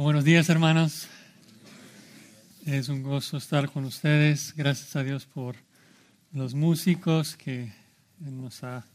[0.00, 1.08] Buenos días, hermanos.
[2.64, 4.54] Es un gozo estar con ustedes.
[4.56, 5.56] Gracias a Dios por
[6.32, 7.72] los músicos que
[8.20, 8.86] nos ha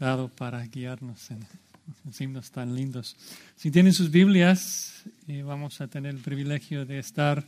[0.00, 1.46] dado para guiarnos en
[2.06, 3.16] los himnos tan lindos.
[3.54, 7.46] Si tienen sus Biblias, eh, vamos a tener el privilegio de estar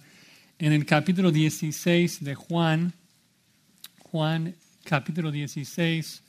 [0.59, 2.93] en el capítulo 16 de Juan.
[4.01, 4.55] Juan,
[4.85, 6.23] capítulo 16,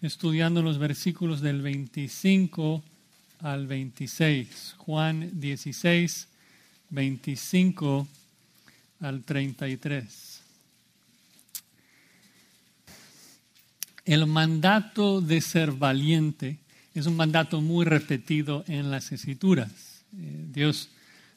[0.00, 2.82] estudiando los versículos del 25
[3.40, 4.74] al 26.
[4.78, 6.28] Juan 16,
[6.90, 8.08] 25
[9.00, 10.42] al 33.
[14.04, 16.58] El mandato de ser valiente
[16.94, 20.04] es un mandato muy repetido en las escrituras.
[20.16, 20.88] Eh, Dios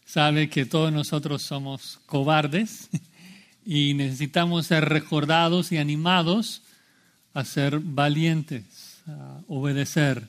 [0.05, 2.89] sabe que todos nosotros somos cobardes
[3.65, 6.61] y necesitamos ser recordados y animados
[7.33, 10.27] a ser valientes, a obedecer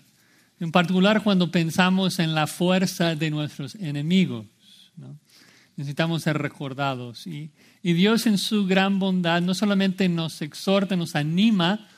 [0.61, 4.47] en particular cuando pensamos en la fuerza de nuestros enemigos.
[5.77, 7.27] Necesitamos ser recordados.
[7.27, 7.51] Y,
[7.83, 11.89] Dios en su gran bondad no solamente nos exhorta, nos anima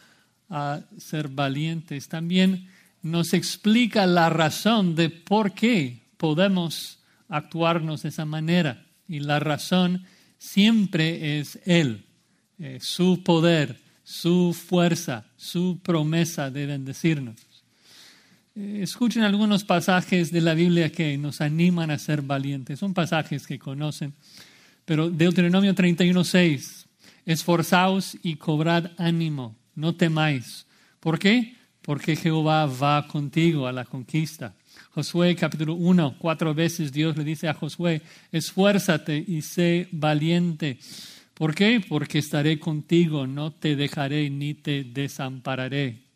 [0.48, 2.68] a ser valientes, también
[3.02, 8.86] nos explica la razón de por qué podemos actuarnos de esa manera.
[9.08, 10.04] Y la razón
[10.38, 12.04] siempre es Él,
[12.60, 17.51] eh, su poder, su fuerza, su promesa de bendecirnos.
[18.54, 22.78] Escuchen algunos pasajes de la Biblia que nos animan a ser valientes.
[22.78, 24.12] Son pasajes que conocen.
[24.84, 26.86] Pero Deuteronomio 31.6,
[27.24, 30.66] esforzaos y cobrad ánimo, no temáis.
[31.00, 31.56] ¿Por qué?
[31.80, 34.54] Porque Jehová va contigo a la conquista.
[34.90, 40.78] Josué capítulo 1, cuatro veces Dios le dice a Josué, esfuérzate y sé valiente.
[41.32, 41.82] ¿Por qué?
[41.88, 46.11] Porque estaré contigo, no te dejaré ni te desampararé.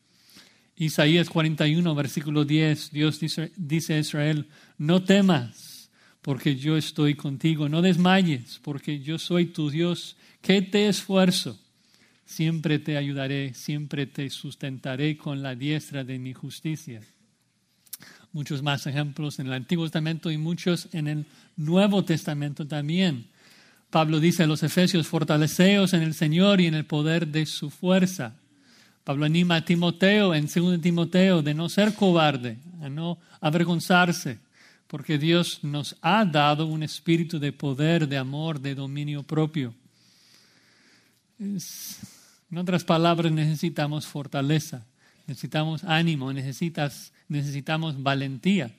[0.77, 4.47] Isaías 41, versículo 10, Dios dice, dice a Israel,
[4.77, 10.89] no temas, porque yo estoy contigo, no desmayes, porque yo soy tu Dios, que te
[10.89, 11.59] esfuerzo,
[12.27, 17.01] siempre te ayudaré, siempre te sustentaré con la diestra de mi justicia.
[18.33, 23.29] Muchos más ejemplos en el Antiguo Testamento y muchos en el Nuevo Testamento también.
[23.89, 27.71] Pablo dice a los Efesios, fortaleceos en el Señor y en el poder de su
[27.71, 28.37] fuerza.
[29.07, 34.41] Pablo anima a Timoteo en 2 Timoteo de no ser cobarde, a no avergonzarse,
[34.89, 39.73] porque Dios nos ha dado un espíritu de poder, de amor, de dominio propio.
[41.39, 44.85] en otras palabras, necesitamos fortaleza,
[45.29, 48.75] necesitamos ánimo, necesitas, necesitamos valentía.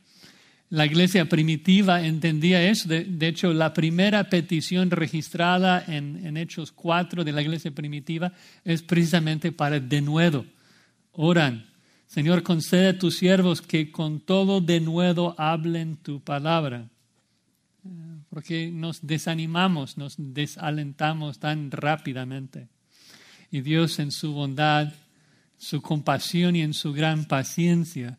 [0.69, 2.89] La iglesia primitiva entendía eso.
[2.89, 8.33] De, hecho, la primera petición registrada en, Hechos 4 de la iglesia primitiva
[8.65, 10.45] es precisamente para denuedo.
[11.13, 11.65] Oran,
[12.05, 16.89] Señor, concede a tus siervos que con todo denuedo hablen tu palabra.
[18.29, 22.67] Porque nos desanimamos, nos desalentamos tan rápidamente.
[23.51, 24.91] Y Dios en su bondad,
[25.57, 28.17] su compasión y en su gran paciencia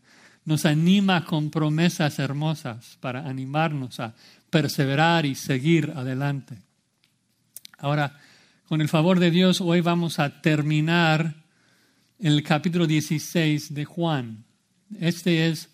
[0.48, 4.14] nos anima con promesas hermosas para animarnos a
[4.48, 6.56] perseverar y seguir adelante.
[7.76, 8.18] Ahora,
[8.66, 11.34] con el favor de Dios, hoy vamos a terminar
[12.18, 14.44] el capítulo 16 de Juan.
[14.98, 15.68] Este es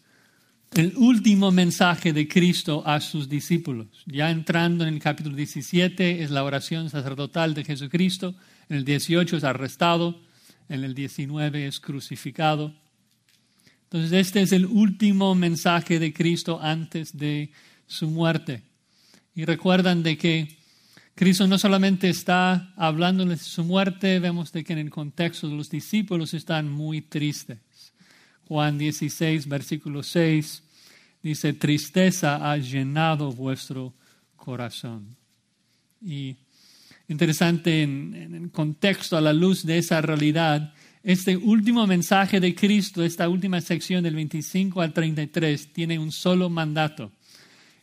[0.72, 4.02] el último mensaje de Cristo a sus discípulos.
[4.06, 8.34] Ya entrando en el capítulo 17 es la oración sacerdotal de Jesucristo,
[8.68, 10.20] en el 18 es arrestado,
[10.68, 12.74] en el 19 es crucificado.
[13.94, 17.52] Entonces, este es el último mensaje de Cristo antes de
[17.86, 18.64] su muerte.
[19.36, 20.48] Y recuerdan de que
[21.14, 25.54] Cristo no solamente está hablándoles de su muerte, vemos de que en el contexto de
[25.54, 27.58] los discípulos están muy tristes.
[28.48, 30.64] Juan 16, versículo 6,
[31.22, 33.94] dice, tristeza ha llenado vuestro
[34.34, 35.16] corazón.
[36.04, 36.34] Y
[37.06, 42.54] interesante en, en el contexto, a la luz de esa realidad, este último mensaje de
[42.54, 47.12] Cristo, esta última sección del 25 al 33, tiene un solo mandato.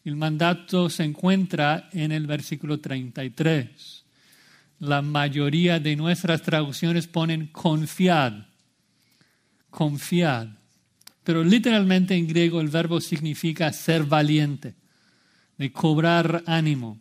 [0.04, 4.04] El mandato se encuentra en el versículo 33.
[4.80, 8.48] La mayoría de nuestras traducciones ponen confiad,
[9.70, 10.48] confiad.
[11.24, 14.74] Pero literalmente en griego el verbo significa ser valiente,
[15.60, 17.00] de cobrar ánimo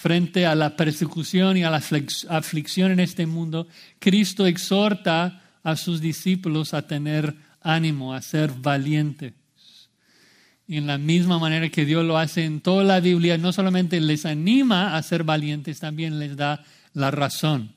[0.00, 1.82] frente a la persecución y a la
[2.30, 3.68] aflicción en este mundo,
[3.98, 9.34] Cristo exhorta a sus discípulos a tener ánimo, a ser valientes.
[10.66, 14.00] Y en la misma manera que Dios lo hace en toda la Biblia, no solamente
[14.00, 16.64] les anima a ser valientes, también les da
[16.94, 17.74] la razón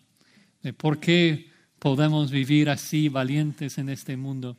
[0.61, 4.55] de por qué podemos vivir así valientes en este mundo.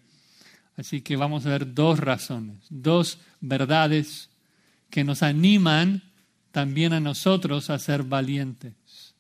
[0.77, 4.29] Así que vamos a ver dos razones, dos verdades
[4.91, 6.03] que nos animan
[6.55, 9.17] también a nosotros a ser valientes.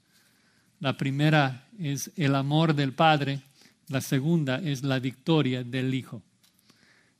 [0.78, 3.40] La primera es el amor del Padre,
[3.88, 6.22] la segunda es la victoria del Hijo.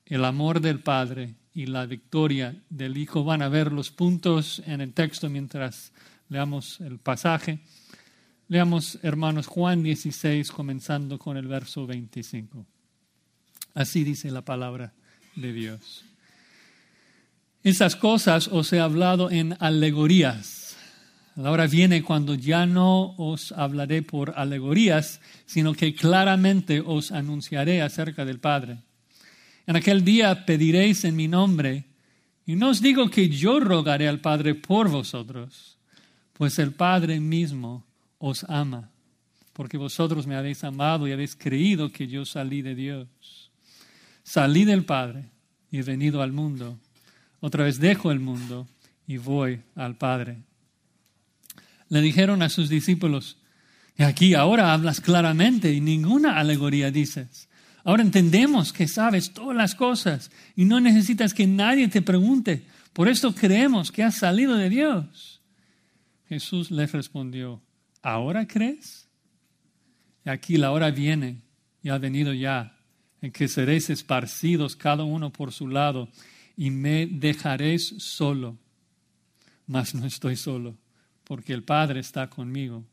[0.06, 3.24] El amor del Padre y la victoria del Hijo.
[3.24, 5.90] Van a ver los puntos en el texto mientras
[6.28, 7.58] leamos el pasaje.
[8.46, 12.64] Leamos, hermanos, Juan 16, comenzando con el verso 25.
[13.74, 14.92] Así dice la palabra
[15.34, 16.04] de Dios.
[17.64, 20.76] Esas cosas os he hablado en alegorías.
[21.34, 27.80] La hora viene cuando ya no os hablaré por alegorías, sino que claramente os anunciaré
[27.80, 28.76] acerca del Padre.
[29.66, 31.86] En aquel día pediréis en mi nombre,
[32.44, 35.78] y no os digo que yo rogaré al Padre por vosotros,
[36.34, 37.86] pues el Padre mismo
[38.18, 38.90] os ama,
[39.54, 43.08] porque vosotros me habéis amado y habéis creído que yo salí de Dios.
[44.22, 45.30] Salí del Padre
[45.70, 46.78] y he venido al mundo.
[47.44, 48.66] Otra vez dejo el mundo
[49.06, 50.38] y voy al Padre.
[51.90, 53.36] Le dijeron a sus discípulos,
[53.98, 57.50] y aquí ahora hablas claramente y ninguna alegoría dices.
[57.84, 62.64] Ahora entendemos que sabes todas las cosas y no necesitas que nadie te pregunte.
[62.94, 65.42] Por esto creemos que has salido de Dios.
[66.30, 67.60] Jesús les respondió,
[68.00, 69.06] ¿ahora crees?
[70.24, 71.42] Y aquí la hora viene
[71.82, 72.78] y ha venido ya,
[73.20, 76.08] en que seréis esparcidos cada uno por su lado
[76.56, 78.56] y me dejaréis solo.
[79.66, 80.76] Mas no estoy solo,
[81.24, 82.84] porque el Padre está conmigo.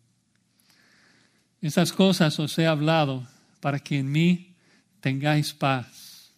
[1.62, 3.28] Esas cosas os he hablado
[3.60, 4.56] para que en mí
[5.00, 6.32] tengáis paz.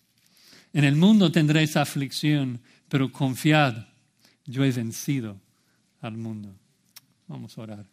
[0.73, 2.59] En el mundo tendréis aflicción,
[2.89, 3.85] pero confiad,
[4.45, 5.39] yo he vencido
[6.01, 6.53] al mundo.
[7.27, 7.85] Vamos a orar.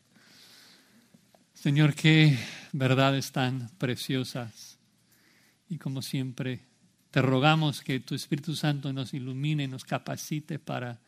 [1.55, 2.39] Señor, qué
[2.73, 4.79] verdades tan preciosas.
[5.69, 6.70] Y como siempre,
[7.11, 10.99] te rogamos que tu Espíritu Santo nos ilumine, nos capacite para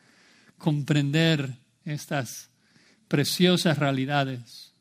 [0.57, 1.55] comprender
[1.85, 2.49] estas
[3.07, 4.73] preciosas realidades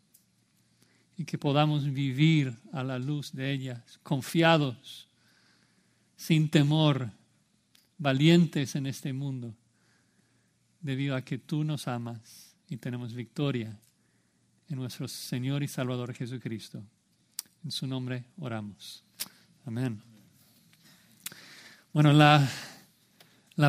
[1.17, 5.09] y que podamos vivir a la luz de ellas, confiados,
[6.17, 7.11] sin temor,
[7.99, 9.55] valientes en este mundo,
[10.81, 13.79] debido a que tú nos amas y tenemos victoria
[14.69, 16.83] en nuestro Señor y Salvador Jesucristo.
[17.63, 19.05] En su nombre oramos.
[19.65, 20.12] Amén.
[21.93, 22.49] Bueno, la,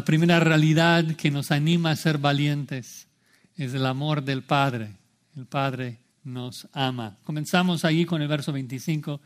[0.05, 3.09] primera realidad que nos anima a ser valientes
[3.57, 4.95] es el amor del Padre.
[5.35, 7.17] El Padre nos ama.
[7.25, 9.19] Comenzamos allí con el verso 25.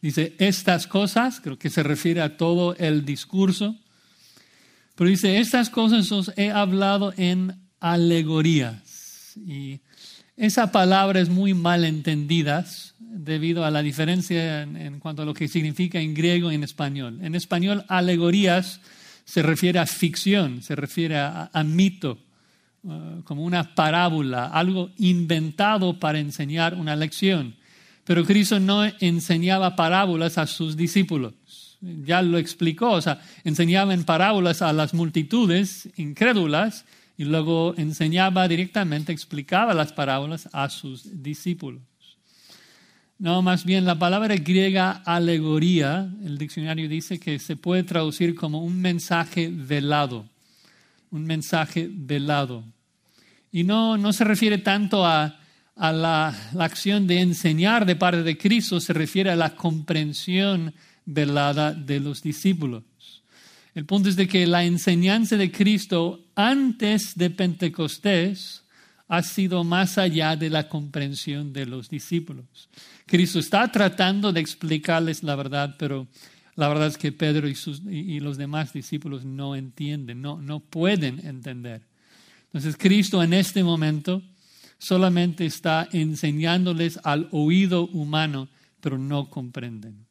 [0.00, 3.76] Dice, estas cosas, creo que se refiere a todo el discurso,
[4.94, 9.36] pero dice, estas cosas os he hablado en alegorías.
[9.36, 9.82] Y
[10.38, 12.64] esa palabra es muy mal entendida
[12.98, 17.18] debido a la diferencia en, cuanto a lo que significa en griego y en español.
[17.22, 18.80] En español, alegorías
[19.24, 22.18] se refiere a ficción, se refiere a mito.
[22.84, 27.56] Uh, como una parábola, algo inventado para enseñar una lección.
[28.04, 31.34] Pero Cristo no enseñaba parábolas a sus discípulos.
[31.80, 36.84] Ya lo explicó, o sea, enseñaba en parábolas a las multitudes incrédulas
[37.18, 41.82] y luego enseñaba directamente, explicaba las parábolas a sus discípulos.
[43.18, 48.62] No, más bien la palabra griega alegoría, el diccionario dice que se puede traducir como
[48.64, 50.24] un mensaje velado
[51.10, 52.64] un mensaje velado.
[53.50, 55.38] Y no, no se refiere tanto a,
[55.76, 61.72] la, la, acción de enseñar de parte de Cristo, se refiere a la comprensión velada
[61.72, 62.82] de los discípulos.
[63.78, 68.64] El punto es de que la enseñanza de Cristo antes de Pentecostés
[69.06, 72.68] ha sido más allá de la comprensión de los discípulos.
[73.06, 76.08] Cristo está tratando de explicarles la verdad, pero
[76.56, 80.58] la verdad es que Pedro y, sus, y, los demás discípulos no entienden, no, no
[80.58, 81.82] pueden entender.
[82.46, 84.24] Entonces Cristo en este momento
[84.78, 88.48] solamente está enseñándoles al oído humano,
[88.80, 90.04] pero no comprenden.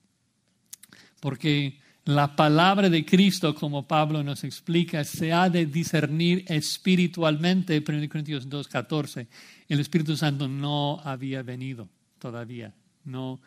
[1.20, 8.10] Porque la palabra de Cristo, como Pablo nos explica, se ha de discernir espiritualmente, 1
[8.10, 9.28] Corintios 2.14.
[9.70, 11.88] El Espíritu Santo no había venido
[12.20, 12.74] todavía,
[13.06, 13.40] no,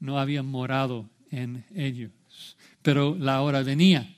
[0.00, 2.10] no había morado en ellos
[2.82, 4.08] pero la hora venía.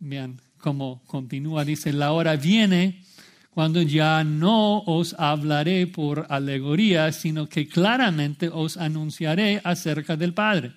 [0.00, 3.02] Vean cómo continúa, dice, la hora viene
[3.50, 10.72] cuando ya no os hablaré por alegoría, sino que claramente os anunciaré acerca del Padre.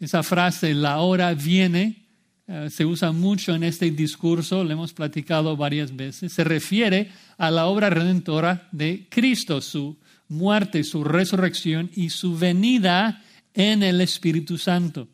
[0.00, 2.06] Esa frase, la hora viene,
[2.48, 7.50] eh, se usa mucho en este discurso, lo hemos platicado varias veces, se refiere a
[7.50, 14.56] la obra redentora de Cristo, su muerte, su resurrección y su venida en el Espíritu
[14.56, 15.06] Santo.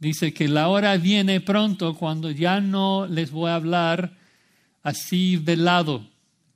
[0.00, 4.16] Dice que la hora viene pronto cuando ya no les voy a hablar
[4.82, 6.08] así velado,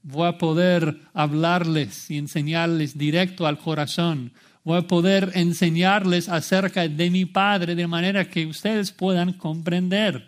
[0.02, 4.32] voy a poder hablarles y enseñarles directo al corazón.
[4.64, 10.26] Voy a poder enseñarles acerca de mi Padre de manera que ustedes puedan comprender.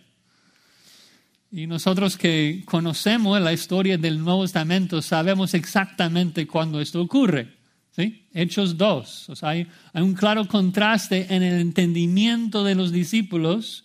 [1.51, 7.55] Y nosotros que conocemos la historia del Nuevo Testamento sabemos exactamente cuándo esto ocurre.
[7.93, 8.27] ¿sí?
[8.35, 9.31] Hechos 2.
[9.31, 13.85] O sea, hay, hay un claro contraste en el entendimiento de los discípulos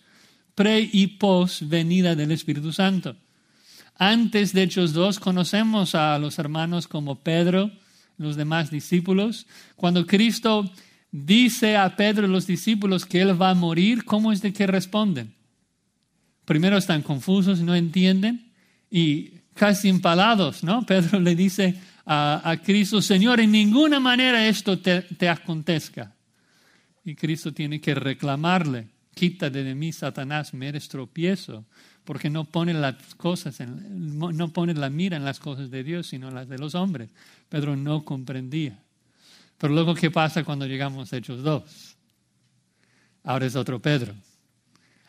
[0.54, 3.16] pre y post venida del Espíritu Santo.
[3.96, 7.70] Antes de Hechos 2 conocemos a los hermanos como Pedro,
[8.18, 9.46] los demás discípulos.
[9.76, 10.70] Cuando Cristo
[11.10, 14.66] dice a Pedro y los discípulos que Él va a morir, ¿cómo es de que
[14.66, 15.34] responden?
[16.44, 18.52] Primero están confusos, no entienden
[18.90, 20.84] y casi empalados, ¿no?
[20.86, 26.14] Pedro le dice a, Cristo, Señor, en ninguna manera esto te, te acontezca.
[27.04, 31.64] Y Cristo tiene que reclamarle, quítate de mí, Satanás, me eres tropiezo,
[32.04, 36.28] porque no pone las cosas, no pone la mira en las cosas de Dios, sino
[36.28, 37.10] en las de los hombres.
[37.48, 38.78] Pedro no comprendía.
[39.58, 41.96] Pero luego, ¿qué pasa cuando llegamos a Hechos 2?
[43.24, 44.14] Ahora es otro Pedro.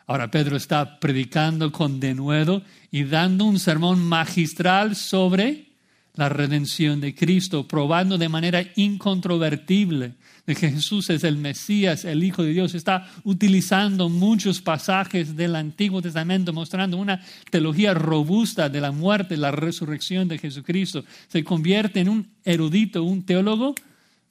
[0.06, 5.73] Ahora Pedro está predicando con denuedo y dando un sermón magistral sobre
[6.14, 10.14] la redención de Cristo, probando de manera incontrovertible
[10.46, 12.74] de que Jesús es el Mesías, el Hijo de Dios.
[12.74, 19.50] Está utilizando muchos pasajes del Antiguo Testamento, mostrando una teología robusta de la muerte, la
[19.50, 21.04] resurrección de Jesucristo.
[21.28, 23.74] Se convierte en un erudito, un teólogo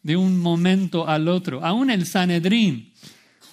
[0.04, 1.66] de un momento al otro.
[1.66, 2.92] Aún el Sanedrín,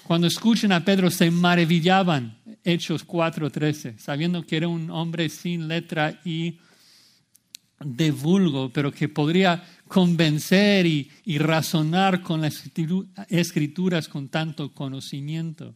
[0.04, 2.36] cuando escuchan a Pedro, se maravillaban.
[2.62, 6.58] Hechos 4:13, sabiendo que era un hombre sin letra y
[7.82, 12.62] de vulgo, pero que podría convencer y, razonar con las
[13.28, 15.74] escrituras con tanto conocimiento.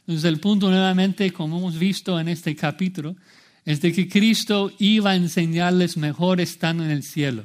[0.00, 3.16] Entonces el punto nuevamente, como hemos visto en este capítulo,
[3.64, 7.44] es de que Cristo iba a enseñarles mejor estando en el cielo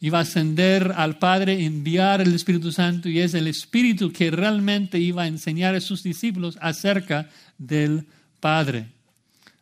[0.00, 4.98] iba a ascender al Padre, enviar el Espíritu Santo y es el Espíritu que realmente
[4.98, 8.06] iba a enseñar a sus discípulos acerca del
[8.40, 8.97] Padre.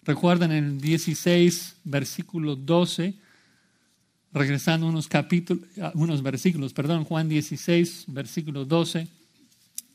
[0.07, 3.15] Recuerdan en el 16, versículo 12,
[4.33, 9.09] regresando unos capítulos, unos versículos, perdón, Juan 16, versículo 12,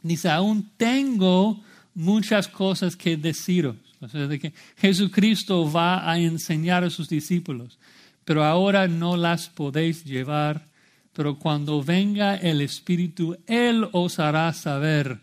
[0.03, 1.63] dice, aún tengo
[1.96, 3.77] muchas cosas que deciros.
[4.01, 7.77] O sea, de que Jesucristo va a enseñar a sus discípulos
[8.25, 10.65] pero ahora no las podéis llevar,
[11.13, 15.20] pero cuando venga el Espíritu, Él os hará saber.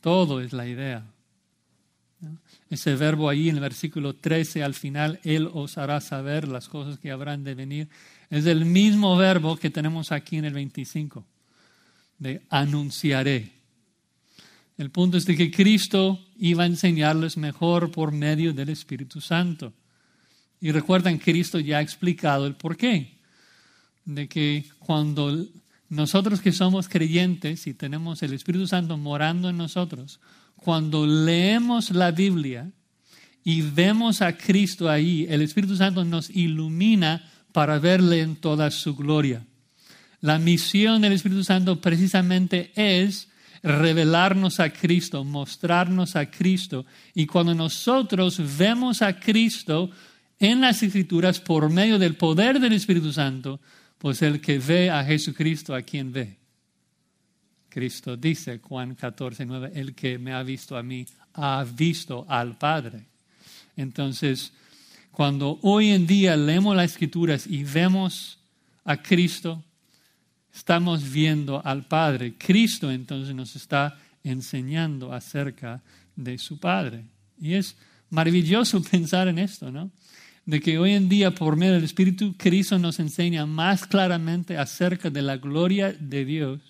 [0.00, 1.04] Todo es la idea.
[2.74, 6.98] Ese verbo ahí en el versículo 13 al final, Él os hará saber las cosas
[6.98, 7.88] que habrán de venir,
[8.30, 11.24] es el mismo verbo que tenemos aquí en el 25,
[12.18, 13.52] de anunciaré.
[14.76, 19.72] El punto es de que Cristo iba a enseñarles mejor por medio del Espíritu Santo.
[20.60, 23.18] Y recuerdan, Cristo ya ha explicado el porqué.
[24.04, 25.46] De que cuando
[25.90, 30.18] nosotros que somos creyentes y tenemos el Espíritu Santo morando en nosotros,
[30.64, 32.72] cuando leemos la Biblia
[33.44, 38.96] y vemos a Cristo ahí, el Espíritu Santo nos ilumina para verle en toda su
[38.96, 39.44] gloria.
[40.22, 43.28] La misión del Espíritu Santo precisamente es
[43.62, 46.86] revelarnos a Cristo, mostrarnos a Cristo.
[47.12, 49.90] Y cuando nosotros vemos a Cristo,
[50.38, 53.60] en las escrituras por medio del poder del Espíritu Santo,
[53.98, 56.38] pues el que ve a Jesucristo, ¿a quien ve?
[57.74, 62.56] Cristo dice, Juan 14, 9, el que me ha visto a mí, ha visto al
[62.56, 63.04] Padre.
[63.76, 64.52] Entonces,
[65.10, 68.38] cuando hoy en día leemos las escrituras y vemos
[68.84, 69.60] a Cristo,
[70.54, 72.34] estamos viendo al Padre.
[72.38, 75.82] Cristo entonces nos está enseñando acerca
[76.14, 77.02] de su Padre.
[77.40, 77.76] Y es
[78.08, 79.90] maravilloso pensar en esto, ¿no?
[80.46, 85.10] de que hoy en día por medio del Espíritu Cristo nos enseña más claramente acerca
[85.10, 86.60] de la gloria de Dios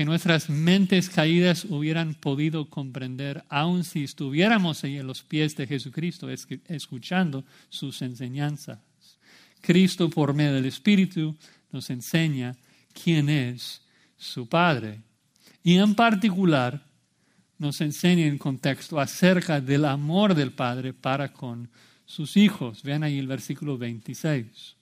[0.00, 5.66] que nuestras mentes caídas hubieran podido comprender, aun si estuviéramos ahí en los pies de
[5.66, 8.78] Jesucristo escuchando sus enseñanzas.
[9.60, 11.36] Cristo por medio del Espíritu
[11.70, 12.56] nos enseña
[12.94, 13.82] quién es
[14.16, 15.02] su Padre.
[15.62, 16.82] Y en particular
[17.58, 21.68] nos enseña en contexto acerca del amor del Padre para con
[22.06, 22.82] sus hijos.
[22.82, 24.79] Vean ahí el versículo 26.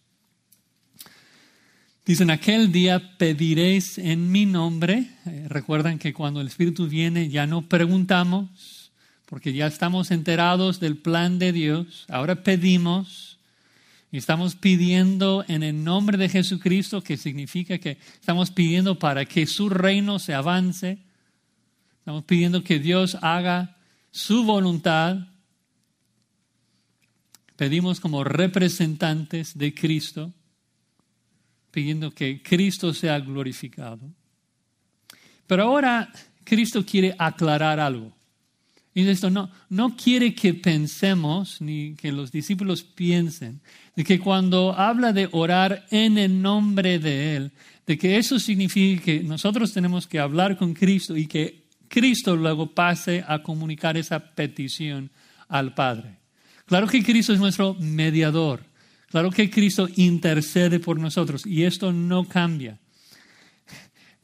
[2.08, 5.10] Dicen, aquel día pediréis en mi nombre.
[5.26, 8.90] Eh, recuerdan que cuando el Espíritu viene ya no preguntamos,
[9.26, 12.06] porque ya estamos enterados del plan de Dios.
[12.08, 13.38] Ahora pedimos
[14.10, 19.46] y estamos pidiendo en el nombre de Jesucristo, que significa que estamos pidiendo para que
[19.46, 20.96] su reino se avance.
[21.98, 23.76] Estamos pidiendo que Dios haga
[24.10, 25.18] su voluntad
[27.56, 30.32] pedimos como representantes de Cristo,
[31.78, 34.00] pidiendo que Cristo sea glorificado.
[35.46, 36.10] Pero ahora
[36.42, 38.12] Cristo quiere aclarar algo.
[38.92, 43.60] Y esto no, no quiere que pensemos, ni que los discípulos piensen,
[43.94, 47.52] de que cuando habla de orar en el nombre de Él,
[47.86, 52.74] de que eso significa que nosotros tenemos que hablar con Cristo y que Cristo luego
[52.74, 55.12] pase a comunicar esa petición
[55.46, 56.16] al Padre.
[56.66, 58.67] Claro que Cristo es nuestro mediador.
[59.10, 62.78] Claro que Cristo intercede por nosotros y esto no cambia.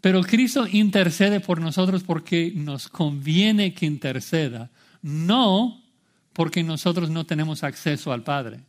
[0.00, 5.82] Pero Cristo intercede por nosotros porque nos conviene que interceda, no
[6.34, 8.60] porque nosotros no tenemos acceso al Padre.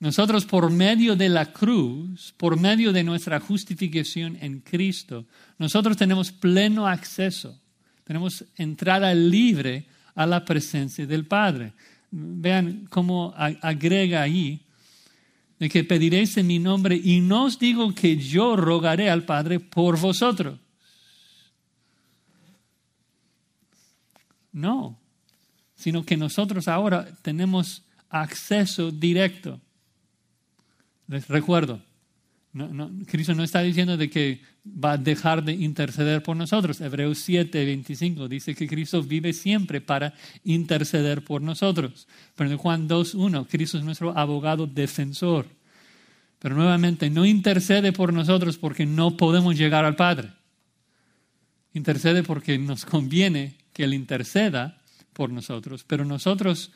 [0.00, 5.26] Nosotros por medio de la cruz, por medio de nuestra justificación en Cristo,
[5.58, 7.60] nosotros tenemos pleno acceso,
[8.02, 9.86] tenemos entrada libre
[10.16, 11.74] a la presencia del Padre.
[12.10, 14.66] Vean cómo agrega ahí
[15.68, 19.98] que pediréis en mi nombre y no os digo que yo rogaré al Padre por
[19.98, 20.58] vosotros.
[24.52, 24.98] No,
[25.74, 29.60] sino que nosotros ahora tenemos acceso directo.
[31.08, 31.82] Les recuerdo,
[33.06, 36.80] Cristo no está diciendo de que va a dejar de interceder por nosotros.
[36.82, 40.12] Hebreos 7, 25 dice que Cristo vive siempre para
[40.44, 42.06] interceder por nosotros.
[42.36, 45.46] Pero en Juan 2, 1, Cristo es nuestro abogado defensor.
[46.38, 50.32] Pero nuevamente, no intercede por nosotros porque no podemos llegar al Padre.
[51.72, 54.82] Intercede porque nos conviene que Él interceda
[55.14, 55.84] por nosotros.
[55.84, 56.70] Pero nosotros,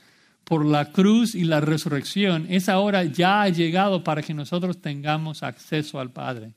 [0.47, 5.43] por la cruz y la resurrección, esa hora ya ha llegado para que nosotros tengamos
[5.43, 6.55] acceso al Padre.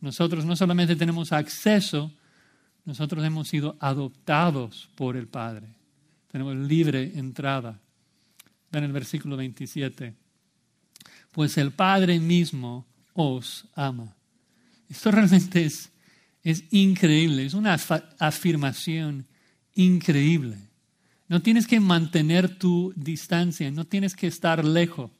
[0.00, 2.12] Nosotros no solamente tenemos acceso,
[2.84, 5.68] nosotros hemos sido adoptados por el Padre.
[6.30, 7.80] Tenemos libre entrada.
[8.70, 10.14] Ven el versículo 27
[11.32, 14.16] pues el Padre mismo os ama.
[14.88, 15.90] Esto realmente es,
[16.42, 17.78] es increíble, es una
[18.18, 19.26] afirmación
[19.74, 20.58] increíble.
[21.30, 25.12] No tienes que mantener tu distancia, no tienes que estar lejos.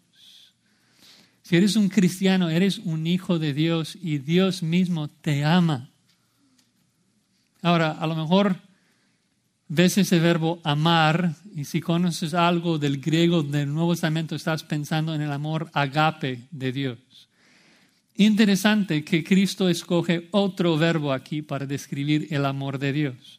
[1.43, 5.89] Si eres un cristiano, eres un hijo de Dios y Dios mismo te ama.
[7.63, 8.57] Ahora, a lo mejor
[9.69, 15.15] ves ese verbo amar y si conoces algo del griego del Nuevo Testamento estás pensando
[15.15, 16.99] en el amor agape de Dios.
[18.17, 23.39] Interesante que Cristo escoge otro verbo aquí para describir el amor de Dios.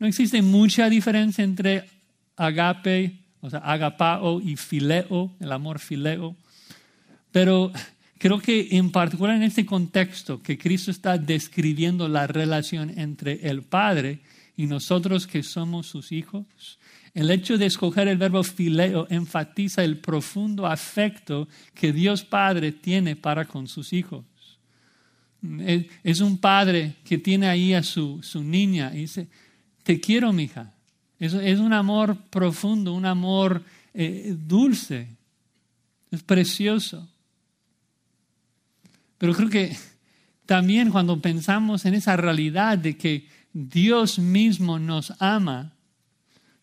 [0.00, 1.97] No existe mucha diferencia entre
[2.38, 6.36] agape, o sea, agapao y fileo, el amor fileo,
[7.30, 7.72] pero
[8.18, 13.62] creo que en particular en este contexto que Cristo está describiendo la relación entre el
[13.62, 14.20] Padre
[14.56, 16.46] y nosotros que somos sus hijos,
[17.14, 23.16] el hecho de escoger el verbo fileo enfatiza el profundo afecto que Dios Padre tiene
[23.16, 24.24] para con sus hijos.
[26.02, 29.28] Es un padre que tiene ahí a su, su niña y dice,
[29.84, 30.72] te quiero, mija.
[31.18, 35.08] Es, es un amor profundo, un amor eh, dulce,
[36.10, 37.08] es precioso.
[39.18, 39.76] Pero creo que
[40.46, 45.74] también cuando pensamos en esa realidad de que Dios mismo nos ama,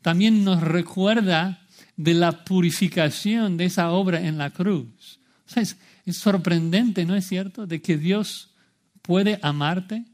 [0.02, 1.62] también nos recuerda
[1.98, 5.20] de la purificación de esa obra en la cruz.
[5.56, 8.52] es, es, sorprendente, ¿no es cierto?, de que Dios
[9.02, 10.06] puede amarte.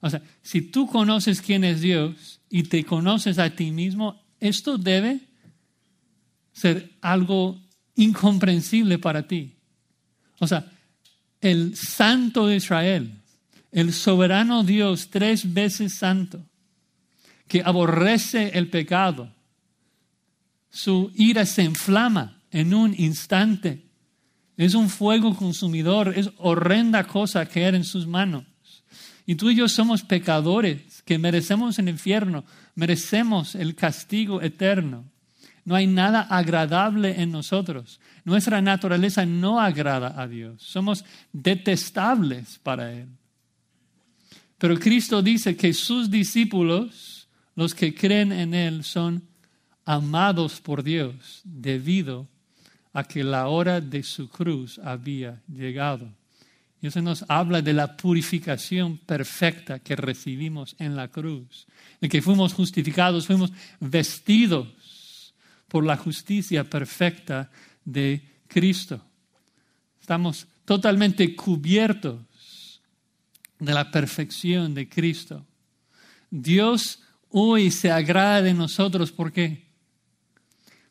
[0.00, 4.76] O sea, si tú conoces quién es Dios y te conoces a ti mismo, esto
[4.76, 5.20] debe
[6.52, 7.58] ser algo
[7.94, 9.54] incomprensible para ti.
[10.40, 10.70] O sea,
[11.40, 13.14] el santo de Israel,
[13.70, 16.44] el soberano Dios tres veces santo,
[17.46, 19.32] que aborrece el pecado,
[20.70, 23.86] su ira se inflama en un instante.
[24.56, 28.44] Es un fuego consumidor, es horrenda cosa caer en sus manos.
[29.30, 35.04] Y tú y yo somos pecadores que merecemos el infierno, merecemos el castigo eterno.
[35.64, 38.00] No hay nada agradable en nosotros.
[38.24, 40.64] Nuestra naturaleza no agrada a Dios.
[40.64, 43.06] Somos detestables para Él.
[44.58, 49.22] Pero Cristo dice que sus discípulos, los que creen en Él, son
[49.84, 52.26] amados por Dios debido
[52.92, 56.19] a que la hora de su cruz había llegado.
[56.82, 61.66] Y eso nos habla de la purificación perfecta que recibimos en la cruz,
[62.00, 65.34] de que fuimos justificados, fuimos vestidos
[65.68, 67.50] por la justicia perfecta
[67.84, 69.00] de Cristo.
[70.00, 72.80] Estamos totalmente cubiertos
[73.58, 75.44] de la perfección de Cristo.
[76.30, 79.70] Dios hoy se agrada de nosotros, ¿por qué?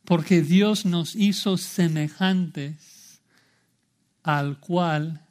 [0.10, 3.22] porque Dios nos hizo semejantes
[4.24, 5.24] al cual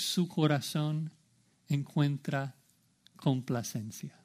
[0.00, 1.12] su corazón
[1.68, 2.54] encuentra
[3.16, 4.16] complacencia.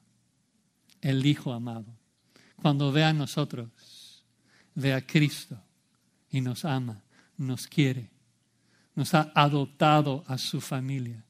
[1.00, 1.86] El Hijo amado.
[2.56, 4.24] Cuando ve a nosotros,
[4.74, 5.62] ve a Cristo
[6.30, 7.02] y nos ama,
[7.36, 8.10] nos quiere,
[8.94, 11.22] nos ha adoptado a su familia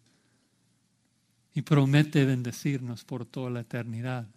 [1.52, 4.28] y promete bendecirnos por toda la eternidad.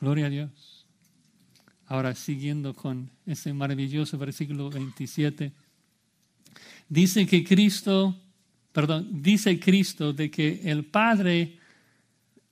[0.00, 0.86] Gloria a Dios.
[1.86, 5.52] Ahora, siguiendo con ese maravilloso versículo 27,
[6.88, 8.16] dice que Cristo,
[8.72, 11.58] perdón, dice Cristo de que el Padre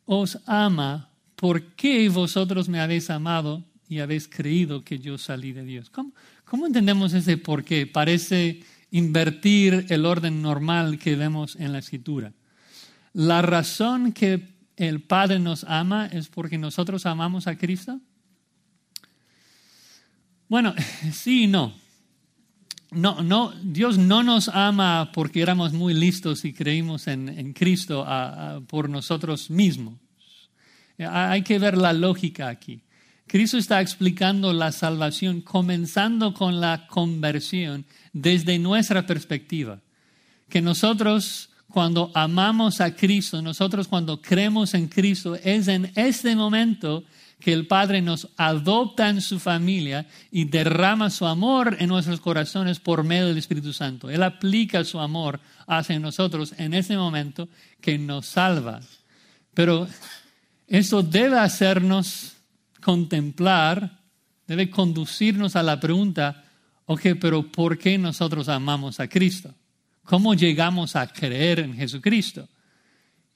[0.04, 5.90] os ama porque vosotros me habéis amado y habéis creído que yo salí de Dios.
[5.90, 6.12] ¿Cómo,
[6.44, 7.86] cómo entendemos ese por qué?
[7.86, 12.32] Parece invertir el orden normal que vemos en la escritura.
[13.12, 18.00] La razón que el Padre nos ama es porque nosotros amamos a Cristo?
[20.48, 20.74] Bueno,
[21.12, 21.74] sí y no.
[22.96, 28.06] No, no, Dios no nos ama porque éramos muy listos y creímos en, Cristo
[28.68, 29.98] por nosotros mismos.
[30.98, 32.80] Hay que ver la lógica aquí.
[33.26, 39.78] Cristo está explicando la salvación comenzando con la conversión desde nuestra perspectiva.
[40.48, 47.04] Que nosotros cuando amamos a Cristo, nosotros cuando creemos en Cristo, es en este momento
[47.40, 52.80] que el Padre nos adopta en su familia y derrama su amor en nuestros corazones
[52.80, 54.08] por medio del Espíritu Santo.
[54.08, 57.48] Él aplica su amor hacia nosotros en ese momento
[57.80, 58.80] que nos salva.
[59.52, 59.86] Pero
[60.66, 62.36] eso debe hacernos
[62.80, 64.00] contemplar,
[64.46, 66.44] debe conducirnos a la pregunta,
[66.86, 69.54] ok, pero ¿por qué nosotros amamos a Cristo?
[70.04, 72.48] ¿Cómo llegamos a creer en Jesucristo?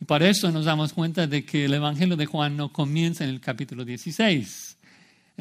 [0.01, 3.31] Y para eso nos damos cuenta de que el Evangelio de Juan no comienza en
[3.31, 4.79] el capítulo 16.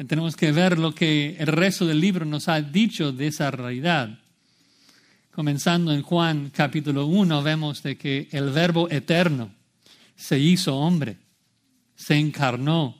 [0.06, 4.18] tenemos que ver lo que el resto del libro nos ha dicho de esa realidad.
[5.30, 9.50] Comenzando en Juan capítulo 1 vemos de que el verbo eterno
[10.16, 11.16] se hizo hombre,
[11.94, 12.96] se encarnó.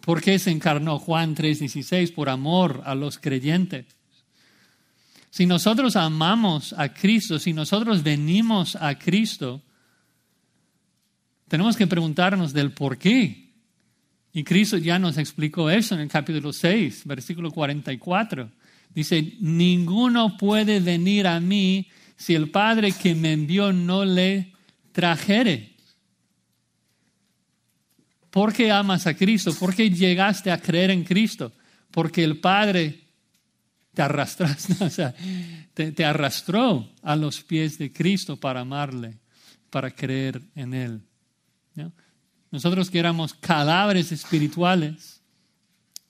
[0.00, 0.98] ¿Por qué se encarnó?
[0.98, 3.86] Juan 3:16, por amor a los creyentes.
[5.30, 9.62] Si nosotros amamos a Cristo, si nosotros venimos a Cristo,
[11.48, 13.48] tenemos que preguntarnos del por qué.
[14.32, 18.50] Y Cristo ya nos explicó eso en el capítulo 6, versículo 44.
[18.94, 24.52] Dice, ninguno puede venir a mí si el Padre que me envió no le
[24.92, 25.76] trajere.
[28.30, 29.54] ¿Por qué amas a Cristo?
[29.54, 31.52] ¿Por qué llegaste a creer en Cristo?
[31.90, 33.08] Porque el Padre
[33.94, 34.02] te
[35.92, 39.18] te, arrastró a los pies de Cristo para amarle,
[39.70, 41.07] para creer en Él.
[42.50, 45.22] Nosotros que éramos cadáveres espirituales,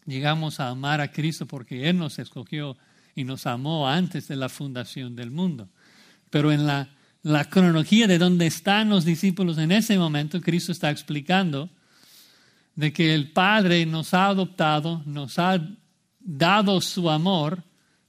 [0.06, 2.76] llegamos a amar a Cristo porque Él nos escogió
[3.14, 5.68] y nos amó antes de la fundación del mundo.
[6.30, 6.88] Pero en la,
[7.50, 11.68] cronología de dónde están los discípulos en ese momento, Cristo está explicando
[12.74, 15.60] de que el Padre nos ha adoptado, nos ha
[16.20, 17.64] dado su amor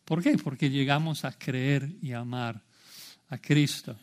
[0.09, 0.39] ¿Por qué?
[0.39, 2.59] Porque llegamos a creer y amar
[3.27, 3.95] a Cristo.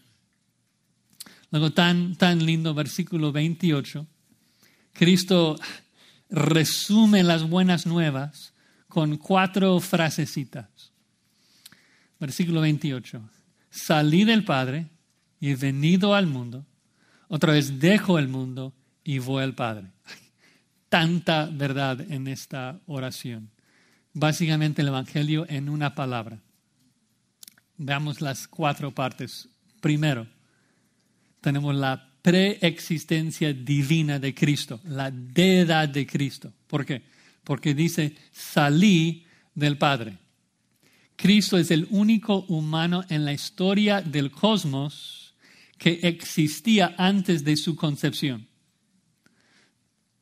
[1.57, 4.07] Luego, tan, tan lindo versículo 28.
[4.93, 5.59] Cristo
[6.29, 8.53] resume las buenas nuevas
[8.89, 10.93] con cuatro frasecitas.
[12.21, 13.23] Versículo 28.
[13.71, 14.91] Salí del Padre
[15.41, 16.67] y he venido al mundo.
[17.29, 19.93] Otra vez dejo el mundo y voy al Padre.
[20.91, 23.51] Tanta verdad en esta oración
[24.13, 26.39] básicamente el Evangelio en una palabra.
[27.79, 29.49] Veamos las cuatro partes.
[29.81, 30.27] Primero,
[31.41, 36.53] tenemos la preexistencia divina de Cristo, la deidad de Cristo.
[36.67, 37.03] ¿Por qué?
[37.45, 40.19] Porque dice, salí del Padre.
[41.15, 45.35] Cristo es el único humano en la historia del cosmos
[45.79, 48.47] que existía antes de su concepción.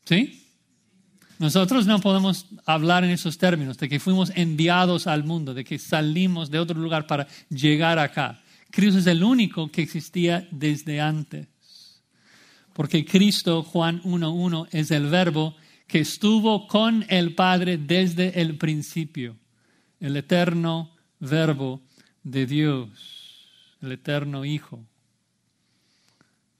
[0.05, 0.45] ¿Sí?
[1.39, 5.79] Nosotros no podemos hablar en esos términos de que fuimos enviados al mundo, de que
[5.79, 8.41] salimos de otro lugar para llegar acá.
[8.75, 11.47] Cristo es el único que existía desde antes.
[12.73, 15.55] Porque Cristo, Juan 1.1, es el verbo
[15.87, 19.37] que estuvo con el Padre desde el principio,
[20.01, 21.83] el eterno verbo
[22.25, 22.89] de Dios,
[23.81, 24.85] el eterno Hijo.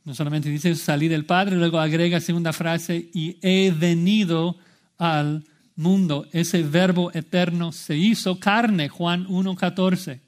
[0.05, 4.57] No solamente dice salí del Padre, luego agrega segunda frase, y he venido
[4.99, 6.29] al mundo.
[6.31, 10.21] Ese verbo eterno se hizo carne, Juan 1.14.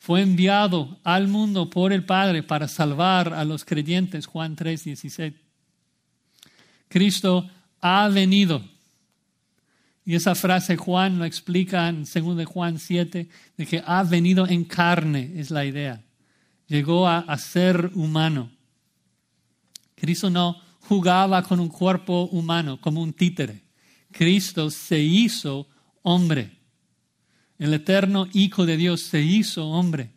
[0.00, 5.34] Fue enviado al mundo por el Padre para salvar a los creyentes, Juan 3.16.
[6.88, 7.48] Cristo
[7.82, 8.62] ha venido
[10.06, 14.64] Y esa frase Juan lo explica en 2 Juan 7, de que ha venido en
[14.64, 16.02] carne, es la idea.
[16.66, 18.50] Llegó a ser humano.
[19.94, 23.62] Cristo no jugaba con un cuerpo humano como un títere.
[24.10, 25.68] Cristo se hizo
[26.02, 26.59] hombre.
[27.60, 30.10] El eterno Hijo de Dios se hizo hombre.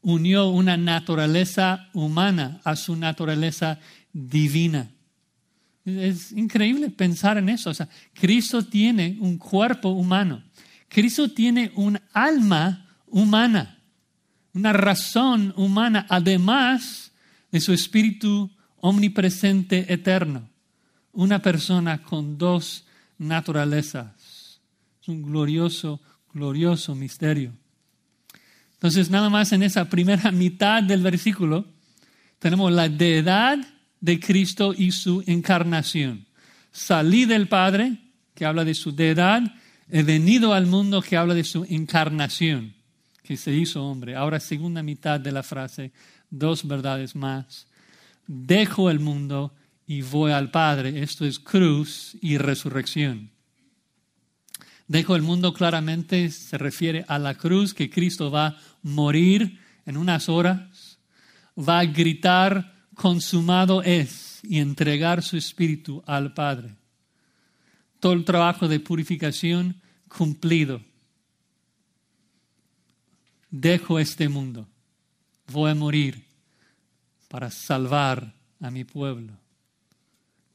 [0.00, 3.78] Unió una naturaleza humana a su naturaleza
[4.14, 4.90] divina.
[5.84, 7.68] Es increíble pensar en eso.
[7.68, 10.42] O sea, Cristo tiene un cuerpo humano.
[10.88, 13.78] Cristo tiene un alma humana,
[14.54, 17.12] una razón humana, además
[17.52, 20.48] de su espíritu omnipresente eterno.
[21.12, 22.86] Una persona con dos
[23.18, 24.60] naturalezas.
[25.02, 26.00] Es un glorioso,
[26.36, 27.52] glorioso misterio.
[28.74, 31.64] Entonces, nada más en esa primera mitad del versículo,
[32.38, 33.58] tenemos la deidad
[34.00, 36.26] de Cristo y su encarnación.
[36.70, 37.96] Salí del Padre,
[38.34, 39.42] que habla de su deidad,
[39.90, 42.74] he venido al mundo, que habla de su encarnación,
[43.22, 44.14] que se hizo hombre.
[44.14, 45.92] Ahora, segunda mitad de la frase,
[46.28, 47.66] dos verdades más.
[48.26, 49.54] Dejo el mundo
[49.86, 51.02] y voy al Padre.
[51.02, 53.30] Esto es cruz y resurrección.
[54.88, 59.96] Dejo el mundo claramente, se refiere a la cruz que Cristo va a morir en
[59.96, 60.98] unas horas,
[61.56, 66.76] va a gritar, consumado es, y entregar su espíritu al Padre.
[67.98, 70.80] Todo el trabajo de purificación cumplido.
[73.50, 74.68] Dejo este mundo,
[75.48, 76.22] voy a morir
[77.28, 79.32] para salvar a mi pueblo.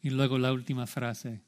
[0.02, 1.42] Y luego la última frase,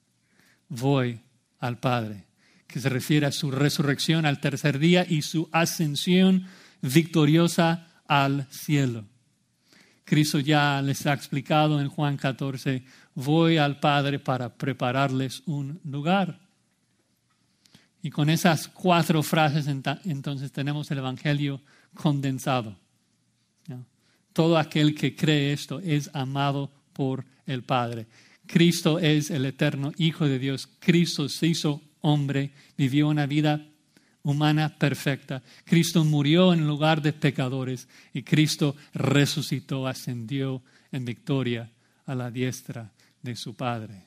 [0.68, 1.22] voy
[1.60, 2.33] al Padre
[2.68, 6.48] que se refiere a su resurrección al tercer día y su ascensión
[6.82, 9.06] victoriosa al cielo.
[10.06, 12.84] Cristo ya les ha explicado en Juan 14,
[13.16, 16.40] voy al Padre para prepararles un lugar.
[18.02, 21.62] Y con esas cuatro frases entonces tenemos el Evangelio
[21.94, 22.78] condensado.
[24.34, 28.08] Todo aquel que cree esto es amado por el Padre.
[28.46, 30.68] Cristo es el eterno Hijo de Dios.
[30.80, 33.66] Cristo se hizo hombre, vivió una vida
[34.24, 35.42] humana perfecta.
[35.66, 40.62] Cristo murió en lugar de pecadores y Cristo resucitó, ascendió
[40.92, 41.72] en victoria
[42.06, 44.04] a la diestra de su Padre.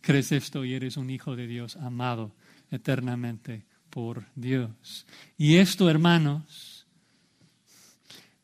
[0.00, 2.34] Crees esto y eres un hijo de Dios amado
[2.70, 5.06] eternamente por Dios.
[5.36, 6.86] Y esto, hermanos,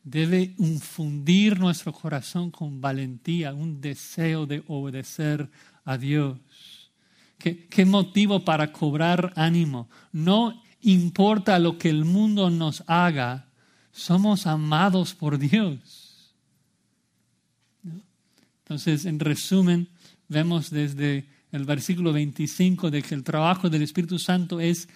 [0.03, 5.49] debe infundir nuestro corazón con valentía, un deseo de obedecer
[5.85, 6.37] a Dios
[7.41, 9.89] ¿Qué, motivo para cobrar ánimo?
[10.11, 13.47] No importa lo que el mundo nos haga,
[13.91, 16.35] somos amados por Dios.
[18.63, 19.89] Entonces, en resumen,
[20.27, 24.87] vemos desde el versículo 25 de que el trabajo del Espíritu Santo es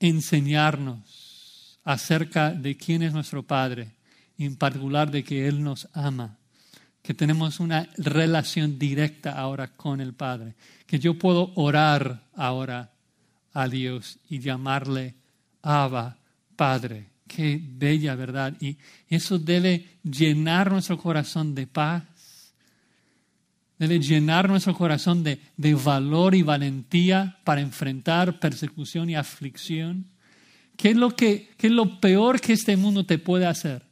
[0.00, 3.92] enseñarnos acerca de quién es nuestro Padre,
[4.38, 6.38] en particular de que Él nos ama
[7.06, 10.56] que tenemos una relación directa ahora con el Padre,
[10.86, 12.92] que yo puedo orar ahora
[13.52, 15.14] a Dios y llamarle
[15.62, 16.18] Abba,
[16.54, 17.10] Padre.
[17.26, 18.54] Qué bella verdad.
[18.60, 18.76] Y
[19.08, 22.04] eso debe llenar nuestro corazón de paz,
[23.78, 30.06] debe llenar nuestro corazón de, de valor y valentía para enfrentar persecución y aflicción.
[30.76, 33.86] ¿Qué es, lo que, ¿Qué es lo peor que este mundo te puede hacer?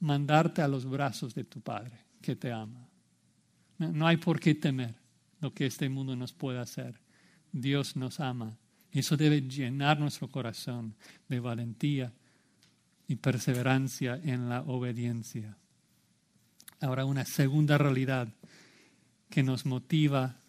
[0.00, 2.88] mandarte a los brazos de tu Padre que te ama.
[3.78, 4.94] No, hay por qué temer
[5.40, 7.00] lo que este mundo nos puede hacer.
[7.52, 8.56] Dios nos ama.
[8.92, 10.94] Eso debe llenar nuestro corazón
[11.28, 12.12] de valentía
[13.06, 15.56] y perseverancia en la obediencia.
[16.80, 18.28] Ahora una segunda realidad
[19.28, 20.40] que nos motiva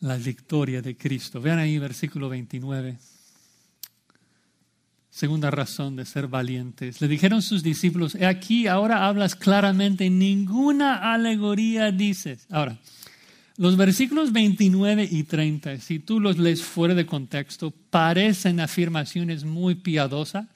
[0.00, 1.40] la victoria de Cristo.
[1.40, 2.98] Vean ahí versículo 29.
[5.10, 7.00] Segunda razón de ser valientes.
[7.00, 12.46] Le dijeron sus discípulos, he aquí, ahora hablas claramente, ninguna alegoría dices.
[12.48, 12.78] Ahora,
[13.56, 19.74] los versículos 29 y 30, si tú los lees fuera de contexto, parecen afirmaciones muy
[19.74, 20.46] piadosas,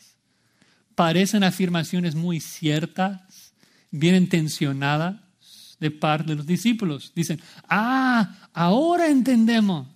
[0.95, 3.53] parecen afirmaciones muy ciertas,
[3.91, 5.17] bien intencionadas
[5.81, 7.13] de parte de los discípulos.
[7.15, 9.89] Dicen, ah, ahora entendemos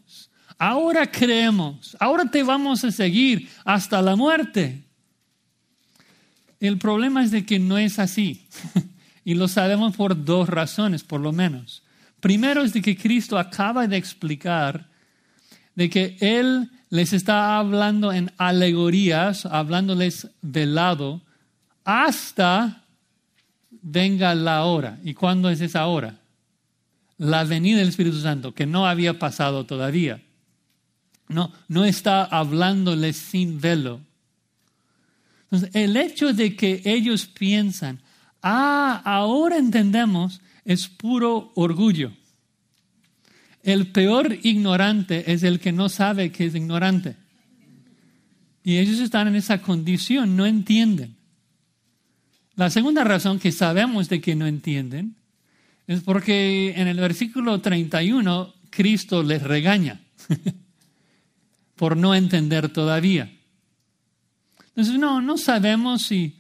[0.59, 4.85] ahora creemos, ahora te vamos a seguir hasta la muerte.
[6.61, 8.47] El problema es de que no es así.
[9.25, 11.83] y lo sabemos por dos razones, por lo menos.
[12.21, 14.89] Primero es de que Cristo acaba de explicar
[15.77, 21.23] de que Él les está hablando en alegorías, hablándoles velado,
[21.85, 22.85] hasta
[23.71, 24.99] venga la hora.
[25.05, 26.19] ¿Y cuándo es esa hora?
[27.19, 30.23] la venida del Espíritu Santo, que no había pasado todavía.
[31.29, 34.01] No, no está hablándoles sin velo.
[35.45, 38.01] Entonces, el hecho de que ellos piensan,
[38.43, 42.13] ah, ahora entendemos, es puro orgullo.
[43.63, 47.17] El peor ignorante es el que no sabe que es ignorante.
[48.63, 51.17] Y ellos están en esa condición, no entienden.
[52.55, 55.17] La segunda razón que sabemos de que no entienden
[55.87, 60.01] es porque en el versículo 31 Cristo les regaña
[61.79, 63.33] por no entender todavía.
[64.69, 66.37] Entonces, no, no sabemos si,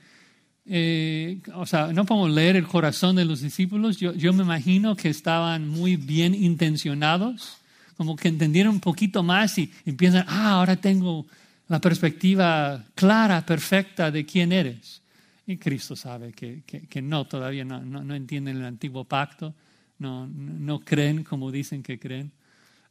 [0.66, 3.96] eh, o sea, no podemos leer el corazón de los discípulos.
[3.96, 7.57] Yo, yo me imagino que estaban muy bien intencionados,
[7.96, 11.27] como que entendieron un poquito más y, piensan, ah, ahora tengo
[11.68, 15.01] la perspectiva clara, perfecta de quién eres.
[15.46, 19.55] Y Cristo sabe que, que, no, todavía no, no, entienden el antiguo pacto,
[19.98, 22.33] no, no creen como dicen que creen.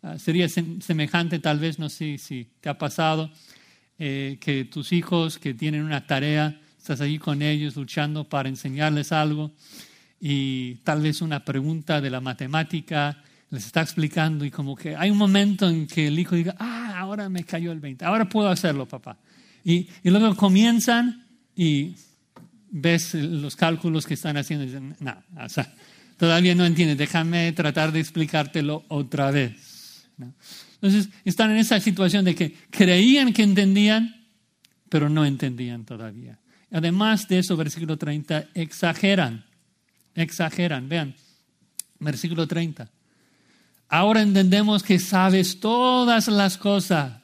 [0.07, 3.29] Ah, sería semejante, tal vez, no sé si te ha pasado,
[3.99, 9.11] eh, que tus hijos que tienen una tarea, estás allí con ellos luchando para enseñarles
[9.11, 9.51] algo
[10.21, 15.09] y tal vez una pregunta de la matemática les está explicando y como que hay
[15.09, 18.47] un momento en que el hijo diga, ah, ahora me cayó el 20, ahora puedo
[18.47, 19.17] hacerlo, papá.
[19.65, 21.95] Y, y luego comienzan y
[22.69, 25.73] ves los cálculos que están haciendo y dicen, no, o sea,
[26.15, 29.66] todavía no entiendes, déjame tratar de explicártelo otra vez.
[30.19, 34.27] Entonces, están en esa situación de que creían que entendían,
[34.89, 36.39] pero no entendían todavía.
[36.71, 39.45] Además de eso, versículo 30, exageran,
[40.15, 41.15] exageran, vean,
[41.99, 42.89] versículo 30.
[43.89, 47.21] Ahora entendemos que sabes todas las cosas.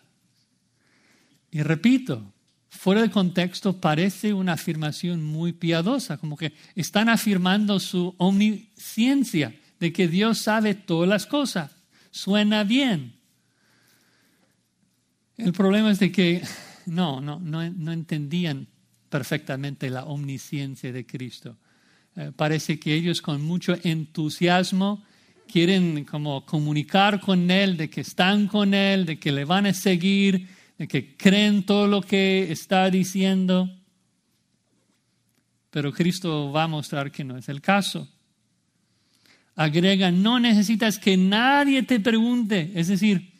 [1.51, 2.33] Y repito,
[2.69, 9.91] fuera de contexto parece una afirmación muy piadosa, como que están afirmando su omnisciencia, de
[9.91, 11.82] que Dios sabe todas las cosas.
[12.13, 13.15] Suena bien.
[15.35, 16.43] El problema es de que
[16.85, 18.67] no, no, no, entendían
[19.09, 21.57] perfectamente la omnisciencia de Cristo.
[22.15, 25.03] Eh, parece que ellos con mucho entusiasmo
[25.51, 29.73] quieren como comunicar con Él, de que están con Él, de que le van a
[29.73, 30.47] seguir,
[30.77, 33.71] de que creen todo lo que está diciendo.
[35.71, 38.12] Pero Cristo va a mostrar que no es el caso.
[39.55, 43.33] Agrega, no necesitas que nadie te pregunte, es decir,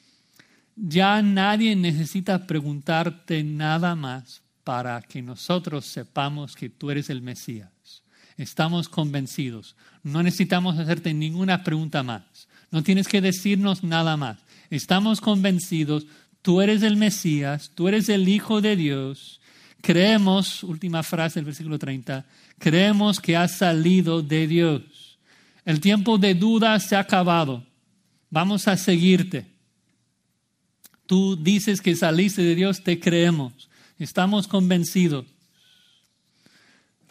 [0.75, 7.69] ya nadie necesita preguntarte nada más para que nosotros sepamos que tú eres el Mesías.
[8.37, 9.75] Estamos convencidos.
[10.01, 12.47] No necesitamos hacerte ninguna pregunta más.
[12.71, 14.39] No tienes que decirnos nada más.
[14.69, 16.07] Estamos convencidos.
[16.41, 17.71] Tú eres el Mesías.
[17.75, 19.39] Tú eres el Hijo de Dios.
[19.81, 22.25] Creemos, última frase del versículo 30,
[22.57, 24.81] creemos que has salido de Dios.
[25.65, 27.65] El tiempo de duda se ha acabado.
[28.29, 29.45] Vamos a seguirte.
[31.05, 33.69] Tú dices que saliste de Dios, te creemos.
[33.97, 35.25] Estamos convencidos.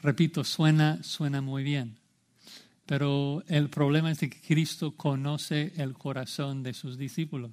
[0.03, 1.97] Repito, suena, suena muy bien.
[2.87, 7.53] Pero el problema es que Cristo conoce el corazón de sus discípulos.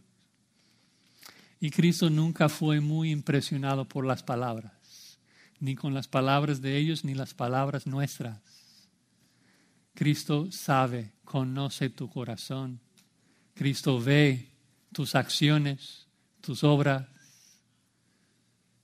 [1.62, 5.20] Y Cristo nunca fue muy impresionado por las palabras,
[5.60, 8.40] ni con las palabras de ellos, ni las palabras nuestras.
[10.00, 12.80] Cristo sabe, conoce tu corazón.
[13.54, 14.48] Cristo ve
[14.94, 16.08] tus acciones,
[16.40, 17.06] tus obras.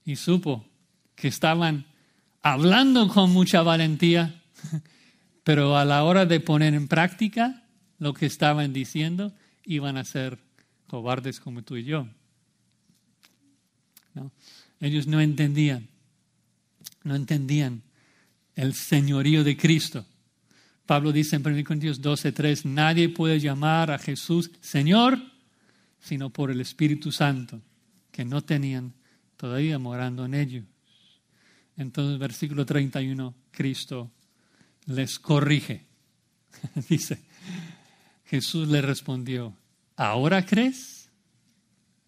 [0.03, 0.67] Y supo
[1.15, 1.85] que estaban
[2.41, 4.43] hablando con mucha valentía,
[5.45, 7.63] pero a la hora de poner en práctica
[7.97, 10.37] lo que estaban diciendo, iban a ser
[10.85, 12.09] cobardes como tú y yo.
[14.81, 15.87] Ellos no entendían,
[17.05, 17.83] no entendían
[18.55, 20.05] el señorío de Cristo.
[20.85, 25.19] Pablo dice en 1 Corintios 12:3, nadie puede llamar a Jesús Señor
[26.05, 27.59] sino por el Espíritu Santo,
[28.11, 28.93] que no tenían
[29.37, 30.63] todavía morando en ellos.
[31.77, 34.11] Entonces, versículo 31, Cristo
[34.85, 35.83] les corrige.
[36.89, 37.17] Dice,
[38.25, 39.57] Jesús le respondió,
[39.95, 41.09] ¿ahora crees?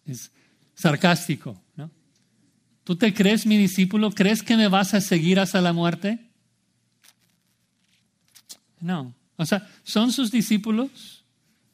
[0.06, 0.30] Es
[0.76, 1.90] sarcástico, ¿no?
[2.84, 4.12] ¿Tú te crees mi discípulo?
[4.12, 6.27] ¿Crees que me vas a seguir hasta la muerte?
[8.80, 9.14] No.
[9.36, 11.24] O sea, son sus discípulos,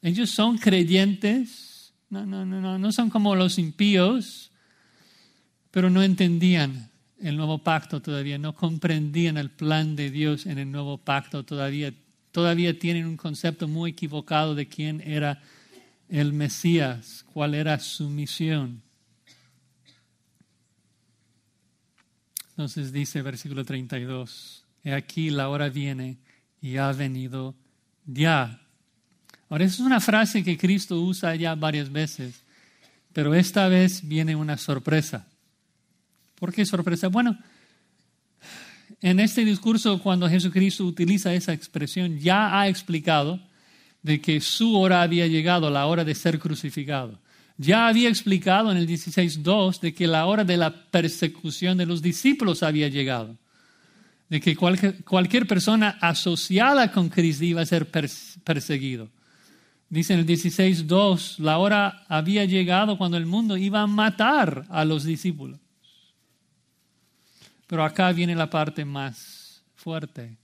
[0.01, 4.51] ellos son creyentes, no, no, no, no, no son como los impíos,
[5.71, 10.71] pero no entendían el nuevo pacto todavía, no comprendían el plan de Dios en el
[10.71, 11.93] nuevo pacto todavía.
[12.31, 15.41] Todavía tienen un concepto muy equivocado de quién era
[16.09, 18.83] el Mesías, cuál era su misión.
[22.51, 26.17] Entonces dice versículo 32, he aquí la hora viene
[26.65, 27.53] y ha venido
[28.07, 28.59] ya.
[29.49, 32.41] Ahora, esa es una frase que Cristo usa ya varias veces,
[33.13, 35.27] pero esta vez viene una sorpresa.
[36.33, 37.07] ¿Por qué sorpresa?
[37.07, 37.37] Bueno,
[38.99, 43.39] en este discurso, cuando Jesucristo utiliza esa expresión, ya ha explicado
[44.01, 47.19] de que su hora había llegado, la hora de ser crucificado.
[47.57, 52.01] Ya había explicado en el 16.2 de que la hora de la persecución de los
[52.01, 53.37] discípulos había llegado,
[54.29, 59.09] de que cualquier, persona asociada con Cristo iba a ser perseguido.
[59.89, 64.83] Dice en el 16.2, la hora había llegado cuando el mundo iba a matar a
[64.83, 65.59] los discípulos.
[67.67, 70.37] Pero acá viene la parte más fuerte.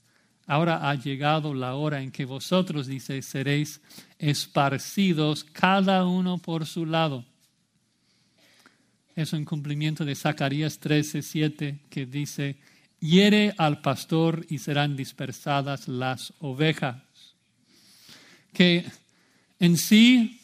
[0.45, 3.81] Ahora ha llegado la hora en que vosotros, dice, seréis
[4.19, 7.25] esparcidos cada uno por su lado.
[9.15, 12.57] Es un cumplimiento de Zacarías 13, 7, que dice,
[13.01, 17.01] hiere al pastor y serán dispersadas las ovejas.
[18.53, 18.85] Que
[19.59, 20.39] en sí,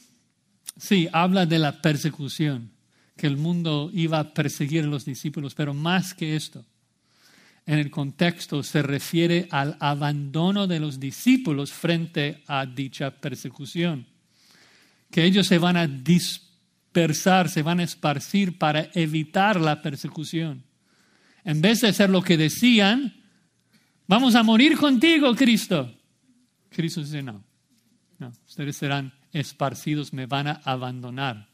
[0.76, 2.72] sí, habla de la persecución
[3.18, 6.64] que el mundo iba a perseguir a los discípulos, pero más que esto,
[7.66, 14.06] en el contexto se refiere al abandono de los discípulos frente a dicha persecución,
[15.12, 20.67] que ellos se van a dispersar, se van a esparcir para evitar la persecución.
[21.48, 23.24] En vez de hacer lo que decían,
[24.06, 25.98] vamos a morir contigo, Cristo.
[26.70, 27.42] Cristo dice, no,
[28.20, 31.48] no, ustedes serán esparcidos, me van a abandonar.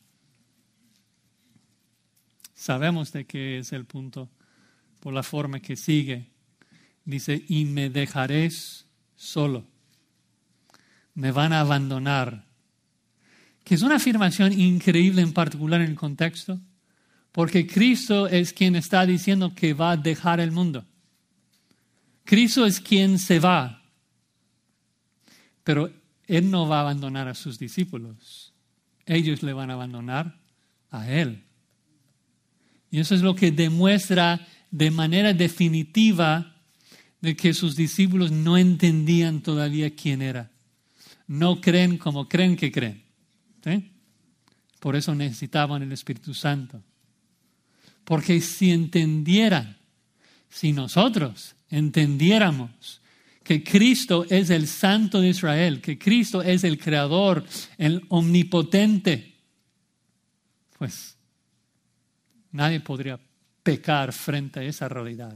[2.56, 4.32] Sabemos de qué es el punto
[5.00, 6.32] por la forma que sigue.
[7.06, 9.64] Dice, y me dejaréis solo.
[11.14, 12.48] Me van a abandonar.
[13.64, 16.60] Que es una afirmación increíble en particular en el contexto,
[17.34, 20.86] porque Cristo es quien está diciendo que va a dejar el mundo.
[22.24, 23.82] Cristo es quien se va,
[25.64, 25.92] pero
[26.28, 28.54] Él no va a abandonar a sus discípulos.
[29.06, 30.40] Ellos le van a abandonar
[30.92, 31.44] a Él.
[32.92, 36.56] Y eso es lo que demuestra de manera definitiva
[37.20, 40.52] de que sus discípulos no entendían todavía quién era.
[41.26, 43.04] No creen como creen que creen.
[44.80, 46.84] Por eso necesitaban el Espíritu Santo.
[48.04, 49.78] Porque si entendieran,
[50.50, 53.02] si nosotros entendiéramos
[53.44, 57.46] que Cristo es el Santo de Israel, que Cristo es el Creador,
[57.78, 59.34] el Omnipotente,
[60.78, 61.14] pues
[62.54, 63.20] Nadie podría
[63.64, 65.36] pecar frente a esa realidad.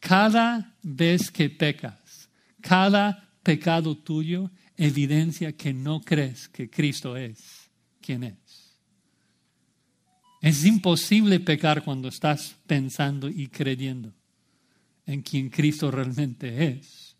[0.00, 2.28] Cada vez que pecas,
[2.62, 8.47] cada pecado tuyo evidencia que no crees que Cristo es quien es.
[10.40, 14.12] Es imposible pecar cuando estás pensando y creyendo
[15.06, 17.16] en quien Cristo realmente es.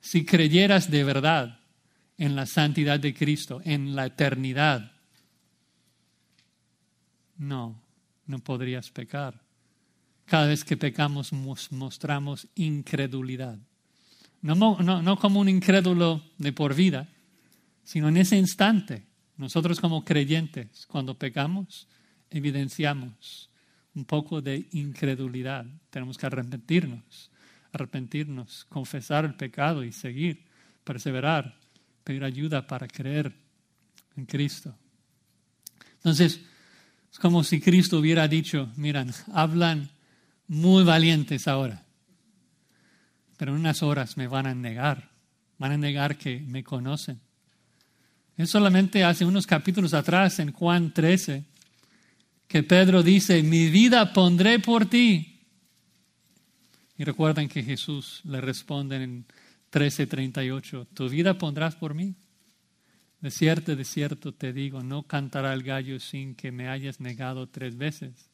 [0.00, 1.60] Si creyeras de verdad
[2.18, 4.92] en la santidad de Cristo, en la eternidad,
[7.38, 7.80] no,
[8.26, 9.40] no podrías pecar.
[10.26, 13.58] Cada vez que pecamos mostramos incredulidad.
[14.42, 17.08] No, no, como un incrédulo de por vida,
[17.82, 19.06] sino en ese instante.
[19.38, 21.88] Nosotros como creyentes, cuando pecamos,
[22.34, 23.48] evidenciamos
[23.94, 25.64] un poco de incredulidad.
[25.88, 27.30] Tenemos que arrepentirnos,
[27.72, 30.44] arrepentirnos, confesar el pecado y seguir,
[30.82, 31.56] perseverar,
[32.02, 33.32] pedir ayuda para creer
[34.16, 34.74] en Cristo.
[35.94, 36.40] Entonces,
[37.12, 39.90] es como si Cristo hubiera dicho, miran, hablan
[40.48, 41.84] muy valientes ahora,
[43.36, 45.08] pero en unas horas me van a negar,
[45.56, 47.20] van a negar que me conocen.
[48.36, 51.44] Es solamente hace unos capítulos atrás, en Juan 13,
[52.48, 55.40] que Pedro dice, mi vida pondré por ti.
[56.96, 59.26] Y recuerden que Jesús le responde en
[59.70, 62.14] 13:38, ¿tu vida pondrás por mí?
[63.20, 67.48] De cierto, de cierto te digo, no cantará el gallo sin que me hayas negado
[67.48, 68.30] tres veces.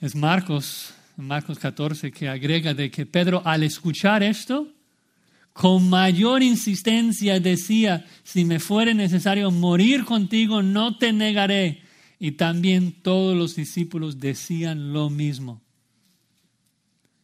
[0.00, 4.68] Es Marcos, Marcos 14, que agrega de que Pedro al escuchar esto,
[5.58, 11.82] con mayor insistencia decía, si me fuere necesario morir contigo, no te negaré.
[12.20, 15.60] Y también todos los discípulos decían lo mismo.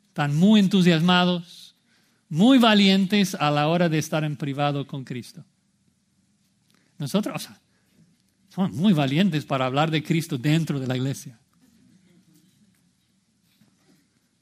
[0.09, 1.76] Están muy entusiasmados,
[2.28, 5.45] muy valientes a la hora de estar en privado con Cristo.
[6.99, 7.49] Nosotros
[8.49, 11.39] somos muy valientes para hablar de Cristo dentro de la iglesia.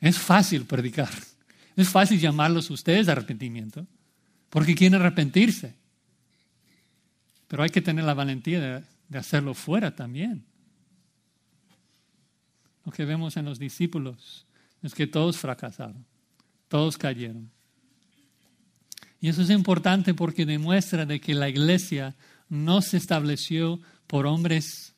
[0.00, 1.10] Es fácil predicar.
[1.76, 3.86] Es fácil llamarlos ustedes arrepentimiento,
[4.50, 5.74] porque quieren arrepentirse.
[7.48, 10.44] Pero hay que tener la valentía de, de hacerlo fuera también.
[12.84, 14.46] Lo que vemos en los discípulos
[14.82, 16.04] es que todos fracasaron,
[16.68, 17.50] todos cayeron.
[19.20, 22.16] Y eso es importante porque demuestra de que la iglesia
[22.48, 24.92] no se estableció por hombres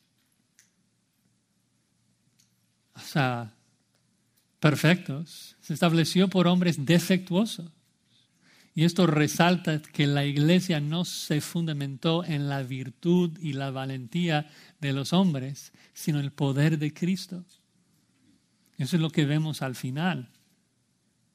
[2.95, 3.53] o sea,
[4.64, 7.70] perfectos, se estableció por hombres defectuosos.
[8.74, 14.48] Y esto resalta que la iglesia no se fundamentó en la virtud y la valentía
[14.80, 17.44] de los hombres, sino en el poder de Cristo.
[18.78, 20.30] Eso es lo que vemos al final.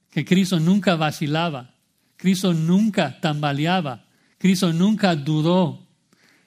[0.10, 1.76] Que Cristo nunca vacilaba,
[2.18, 4.08] Cristo nunca tambaleaba,
[4.40, 5.88] Cristo nunca dudó.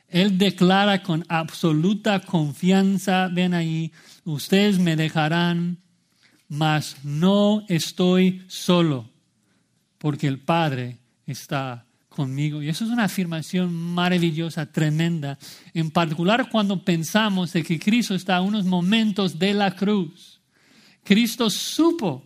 [0.08, 3.92] Él declara con absoluta confianza, ven ahí,
[4.24, 5.81] ustedes me dejarán,
[6.52, 9.08] mas no estoy solo,
[9.96, 12.62] porque el Padre está conmigo.
[12.62, 15.38] Y eso es una afirmación maravillosa, tremenda,
[15.72, 20.42] en particular cuando pensamos de que Cristo está a unos momentos de la cruz.
[21.02, 22.22] Cristo supo,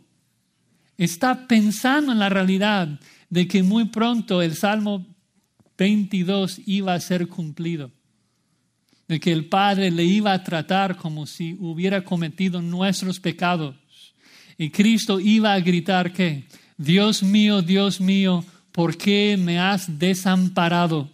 [0.99, 2.99] está pensando en la realidad
[3.31, 5.07] de que muy pronto el Salmo
[5.79, 7.93] 22 iba a ser cumplido,
[9.07, 13.77] de que el Padre le iba a tratar como si hubiera cometido nuestros pecados.
[14.59, 16.45] Y Cristo iba a gritar que,
[16.77, 21.11] Dios mío, Dios mío, ¿por qué me has desamparado?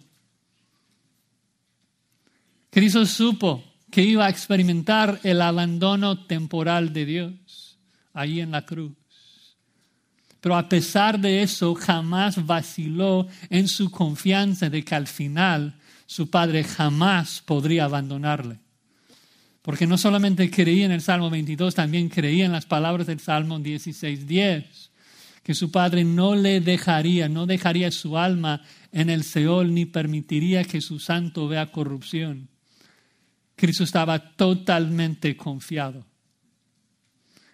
[2.69, 7.77] Cristo supo que iba a experimentar el abandono temporal de Dios
[8.13, 8.93] ahí en la cruz.
[10.41, 15.75] Pero a pesar de eso, jamás vaciló en su confianza de que al final
[16.05, 18.62] su padre jamás podría abandonarle.
[19.63, 23.59] Porque no solamente creía en el Salmo 22, también creía en las palabras del Salmo
[23.59, 24.89] 16.10
[25.41, 28.61] que su padre no le dejaría, no dejaría su alma
[28.91, 32.47] en el Seol ni permitiría que su santo vea corrupción.
[33.55, 36.05] Cristo estaba totalmente confiado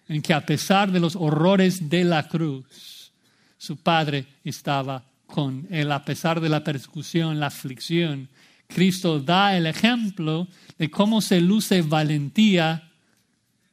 [0.08, 3.12] en que a pesar de los horrores de la cruz,
[3.56, 8.28] su padre estaba con él, a pesar de la persecución, la aflicción.
[8.72, 10.48] Cristo da el ejemplo
[10.78, 12.90] de cómo se luce valentía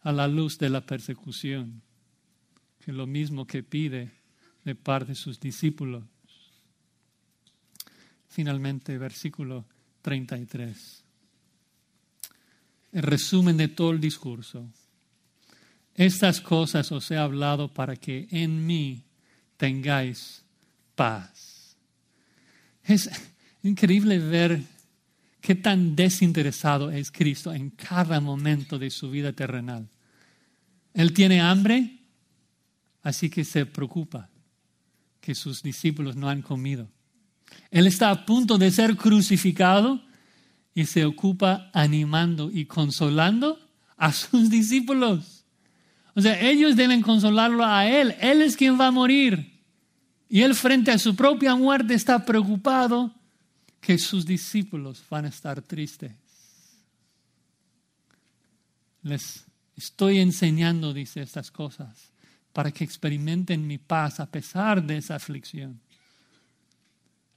[0.02, 1.82] a la luz de la persecución
[2.84, 4.12] que lo mismo que pide
[4.64, 6.04] de parte de sus discípulos.
[8.28, 9.66] Finalmente, versículo
[10.02, 11.04] 33.
[12.94, 14.68] El resumen de todo el discurso.
[15.96, 19.04] Estas cosas os he hablado para que en mí
[19.58, 20.44] tengáis
[20.96, 21.76] paz.
[22.84, 23.10] Es
[23.64, 24.77] increíble ver
[25.42, 29.90] qué tan desinteresado es Cristo en cada momento de su vida terrenal.
[30.94, 31.98] Él tiene hambre,
[33.08, 34.30] Así que se preocupa
[35.22, 36.90] que sus discípulos no han comido.
[37.72, 40.02] Él está a punto de ser crucificado
[40.74, 43.58] y se ocupa animando y consolando
[43.96, 45.46] a sus discípulos.
[46.16, 48.14] O sea, ellos deben consolarlo a Él.
[48.20, 49.64] Él es quien va a morir.
[50.28, 53.16] Y Él frente a su propia muerte está preocupado
[53.82, 56.12] que sus discípulos van a estar tristes.
[59.04, 62.12] Les estoy enseñando, dice estas cosas,
[62.52, 65.80] para que experimenten mi paz a pesar de esa aflicción.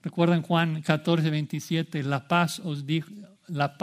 [0.03, 3.11] Recuerdan Juan 14, 27, la paz os dijo,
[3.49, 3.77] la,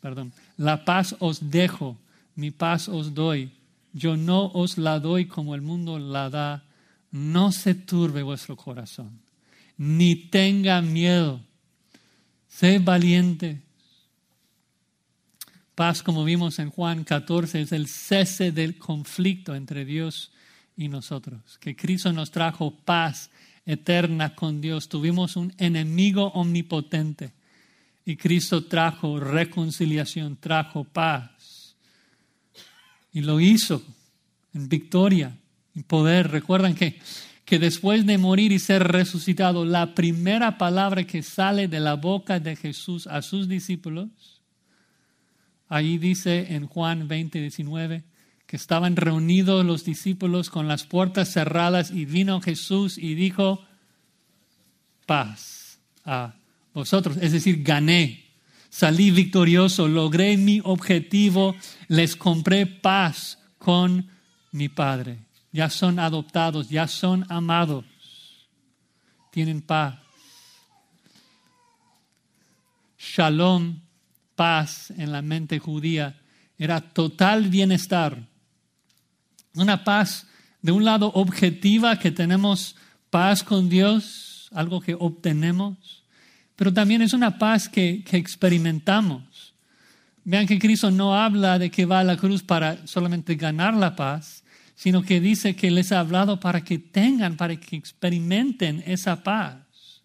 [0.00, 1.98] perdón, la paz os dejo,
[2.34, 3.50] mi paz os doy.
[3.94, 6.64] Yo no os la doy como el mundo la da.
[7.10, 9.20] No se turbe vuestro corazón,
[9.76, 11.40] ni tenga miedo.
[12.52, 13.62] Sé valiente.
[15.74, 20.32] Paz, como vimos en Juan 14, es el cese del conflicto entre Dios
[20.76, 23.30] y nosotros, que Cristo nos trajo paz
[23.64, 24.90] eterna con Dios.
[24.90, 27.32] Tuvimos un enemigo omnipotente
[28.04, 31.74] y Cristo trajo reconciliación, trajo paz.
[33.14, 33.82] Y lo hizo
[34.52, 35.34] en victoria
[35.74, 36.30] y poder.
[36.30, 37.00] Recuerdan que,
[37.44, 42.40] que después de morir y ser resucitado, la primera palabra que sale de la boca
[42.40, 44.08] de Jesús a sus discípulos,
[45.68, 48.04] ahí dice en Juan 20, 19,
[48.46, 53.64] que estaban reunidos los discípulos con las puertas cerradas y vino Jesús y dijo,
[55.06, 56.34] paz a
[56.74, 57.16] vosotros.
[57.20, 58.24] Es decir, gané,
[58.68, 61.56] salí victorioso, logré mi objetivo,
[61.88, 64.08] les compré paz con
[64.52, 65.18] mi Padre.
[65.52, 67.84] Ya son adoptados, ya son amados,
[69.30, 69.98] tienen paz.
[72.98, 73.80] Shalom,
[74.34, 76.18] paz en la mente judía,
[76.56, 78.32] era total bienestar
[79.54, 80.26] una paz,
[80.60, 82.76] de un lado, objetiva, que tenemos
[83.10, 86.04] paz con Dios, algo que obtenemos,
[86.56, 89.54] pero también es una paz que, que experimentamos.
[90.24, 93.96] Vean que Cristo no habla de que va a la cruz para solamente ganar la
[93.96, 94.41] paz,
[94.82, 100.02] sino que dice que les ha hablado para que tengan, para que experimenten esa paz.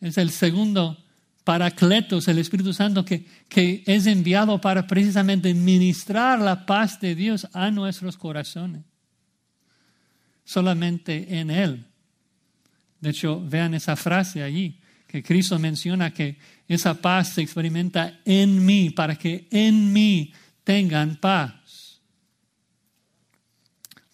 [0.00, 0.98] Es el segundo
[1.44, 7.46] Paracletos, el Espíritu Santo, que, que es enviado para precisamente ministrar la paz de Dios
[7.52, 8.82] a nuestros corazones.
[10.42, 11.86] Solamente en Él.
[13.00, 18.66] De hecho, vean esa frase allí, que Cristo menciona que esa paz se experimenta en
[18.66, 20.32] mí, para que en mí
[20.64, 21.61] tengan paz.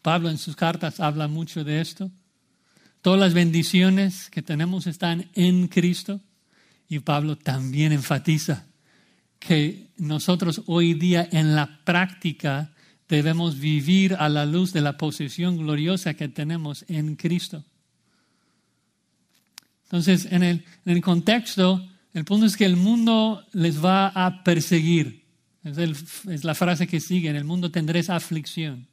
[0.02, 2.10] Pablo en sus cartas habla mucho de esto.
[3.02, 6.20] Todas las bendiciones que tenemos están en Cristo.
[6.88, 8.66] Y Pablo también enfatiza
[9.38, 12.72] que nosotros hoy día en la práctica
[13.08, 17.64] debemos vivir a la luz de la posición gloriosa que tenemos en Cristo.
[19.84, 24.42] Entonces, en el, en el contexto, el punto es que el mundo les va a
[24.42, 25.24] perseguir.
[25.62, 25.78] Es,
[26.26, 28.87] es la frase que sigue, en el mundo tendréis aflicción.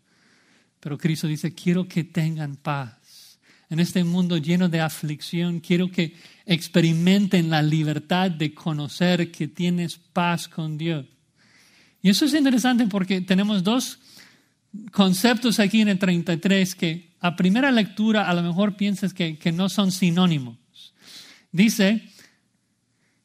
[0.85, 3.39] Pero Cristo dice, quiero que tengan paz
[3.71, 6.13] en este mundo lleno de aflicción, quiero que
[6.45, 11.07] experimenten la libertad de conocer que tienes paz con Dios.
[12.03, 13.97] Y eso es interesante porque tenemos dos
[14.91, 19.51] conceptos aquí en el 33 que a primera lectura a lo mejor piensas que, que
[19.51, 20.55] no son sinónimos.
[21.51, 22.09] Dice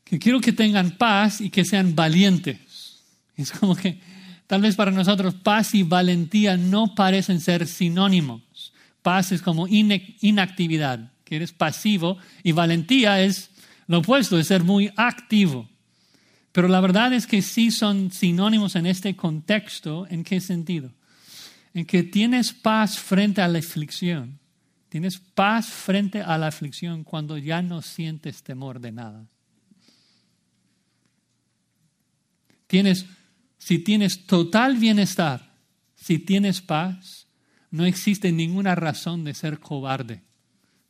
[0.03, 3.03] que quiero que tengan paz y que sean valientes.
[3.37, 4.01] Es como que
[4.51, 8.73] tal vez para nosotros paz y valentía no parecen ser sinónimos.
[9.01, 13.51] Paz es como inactividad, que eres pasivo, y valentía es
[13.87, 15.69] lo opuesto, es ser muy activo.
[16.51, 20.09] Pero la verdad es que sí son sinónimos en este contexto.
[20.11, 20.91] ¿En qué sentido?
[21.73, 24.41] En que tienes paz frente a la aflicción.
[24.89, 29.25] Tienes paz frente a la aflicción cuando ya no sientes temor de nada.
[32.67, 33.07] Tienes,
[33.61, 35.53] si tienes total bienestar,
[35.95, 37.27] si tienes paz,
[37.71, 40.23] no existe ninguna razón de ser cobarde.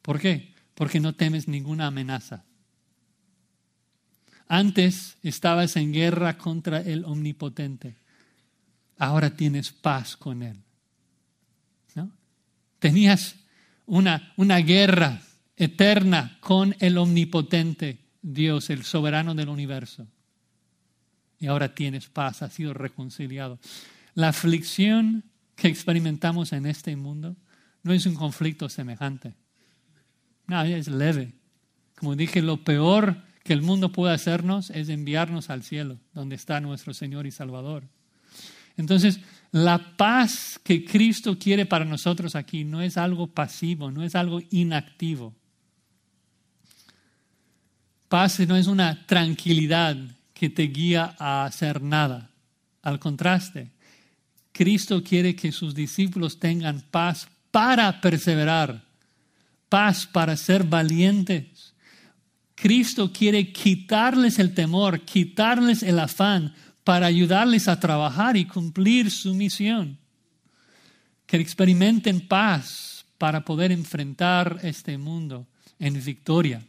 [0.02, 0.54] ¿Por qué?
[0.76, 2.44] Porque no temes ninguna amenaza.
[4.46, 7.96] Antes estabas en guerra contra el omnipotente.
[8.98, 10.62] Ahora tienes paz con él.
[11.96, 12.12] ¿No?
[12.78, 13.34] Tenías
[13.84, 15.20] una, una guerra
[15.56, 20.06] eterna con el omnipotente Dios, el soberano del universo.
[21.40, 23.58] Y ahora tienes paz, has sido reconciliado.
[24.14, 25.24] La aflicción
[25.56, 27.34] que experimentamos en este mundo
[27.82, 29.34] no es un conflicto semejante.
[30.46, 31.32] No, es leve.
[31.96, 36.60] Como dije, lo peor que el mundo puede hacernos es enviarnos al cielo, donde está
[36.60, 37.84] nuestro Señor y Salvador.
[38.76, 39.20] Entonces,
[39.50, 44.40] la paz que Cristo quiere para nosotros aquí no es algo pasivo, no es algo
[44.50, 45.34] inactivo.
[48.08, 49.96] Paz no es una tranquilidad
[50.40, 52.30] que te guía a hacer nada.
[52.80, 53.72] Al contraste,
[54.52, 58.82] Cristo quiere que sus discípulos tengan paz para perseverar,
[59.68, 61.74] paz para ser valientes.
[62.54, 69.34] Cristo quiere quitarles el temor, quitarles el afán para ayudarles a trabajar y cumplir su
[69.34, 69.98] misión.
[71.26, 75.46] Que experimenten paz para poder enfrentar este mundo
[75.78, 76.64] en victoria.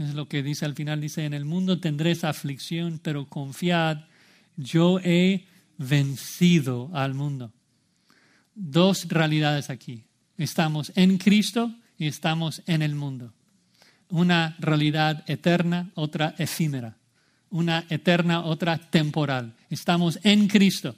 [0.00, 3.98] Es lo que dice al final, dice, en el mundo tendréis aflicción, pero confiad,
[4.56, 5.44] yo he
[5.76, 7.52] vencido al mundo.
[8.54, 10.04] Dos realidades aquí.
[10.38, 13.34] Estamos en Cristo y estamos en el mundo.
[14.08, 16.96] Una realidad eterna, otra efímera.
[17.50, 19.54] Una eterna, otra temporal.
[19.68, 20.96] Estamos en Cristo,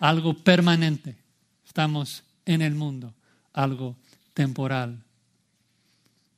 [0.00, 1.18] algo permanente.
[1.66, 3.12] Estamos en el mundo,
[3.52, 3.98] algo
[4.32, 5.02] temporal.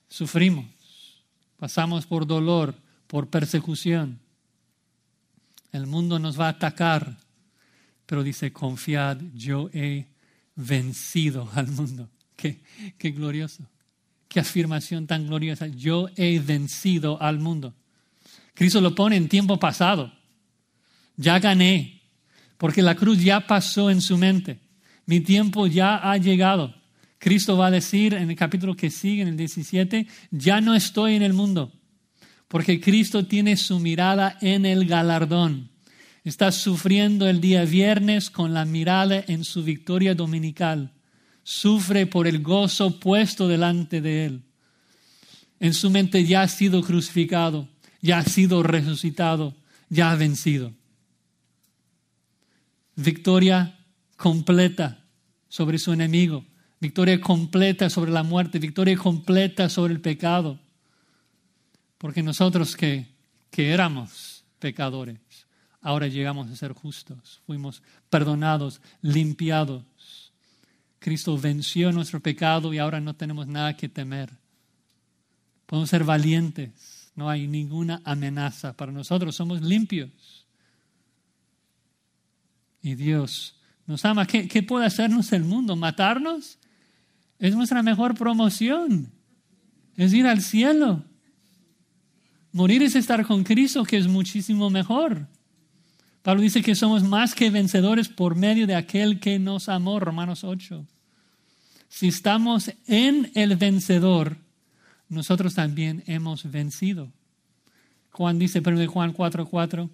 [0.08, 0.73] Sufrimos,
[1.58, 2.74] pasamos por dolor,
[3.06, 4.20] por persecución.
[5.72, 7.16] El mundo nos va a atacar,
[8.06, 10.06] pero dice, confiad, yo he
[10.54, 12.08] vencido al mundo.
[12.36, 12.60] Qué,
[12.98, 13.64] qué glorioso.
[14.28, 15.68] Qué afirmación tan gloriosa.
[15.68, 17.74] Yo he vencido al mundo.
[18.54, 20.12] Cristo lo pone en tiempo pasado.
[21.16, 22.02] Ya gané,
[22.58, 24.58] porque la cruz ya pasó en su mente.
[25.06, 26.74] Mi tiempo ya ha llegado.
[27.24, 31.14] Cristo va a decir en el capítulo que sigue, en el 17, ya no estoy
[31.14, 31.72] en el mundo,
[32.48, 35.70] porque Cristo tiene su mirada en el galardón.
[36.22, 40.92] Está sufriendo el día viernes con la mirada en su victoria dominical.
[41.42, 44.42] Sufre por el gozo puesto delante de él.
[45.60, 47.70] En su mente ya ha sido crucificado,
[48.02, 49.56] ya ha sido resucitado,
[49.88, 50.74] ya ha vencido.
[52.96, 53.78] Victoria
[54.18, 55.06] completa
[55.48, 56.44] sobre su enemigo,
[56.84, 60.60] victoria completa sobre la muerte, victoria completa sobre el pecado.
[61.96, 63.06] Porque nosotros que,
[63.50, 65.18] que éramos pecadores,
[65.80, 67.40] ahora llegamos a ser justos.
[67.46, 69.82] Fuimos perdonados, limpiados.
[70.98, 74.30] Cristo venció nuestro pecado y ahora no tenemos nada que temer.
[75.64, 77.10] Podemos ser valientes.
[77.14, 79.34] No hay ninguna amenaza para nosotros.
[79.34, 80.46] Somos limpios.
[82.82, 83.56] Y Dios
[83.86, 84.26] nos ama.
[84.26, 85.76] ¿Qué, qué puede hacernos el mundo?
[85.76, 86.58] ¿Matarnos?
[87.44, 89.12] Es nuestra mejor promoción.
[89.96, 91.04] Es ir al cielo.
[92.52, 95.28] Morir es estar con Cristo, que es muchísimo mejor.
[96.22, 100.42] Pablo dice que somos más que vencedores por medio de aquel que nos amó, Romanos
[100.42, 100.86] 8.
[101.90, 104.38] Si estamos en el vencedor,
[105.10, 107.12] nosotros también hemos vencido.
[108.12, 109.90] Juan dice, 1 Juan 4:4, 4,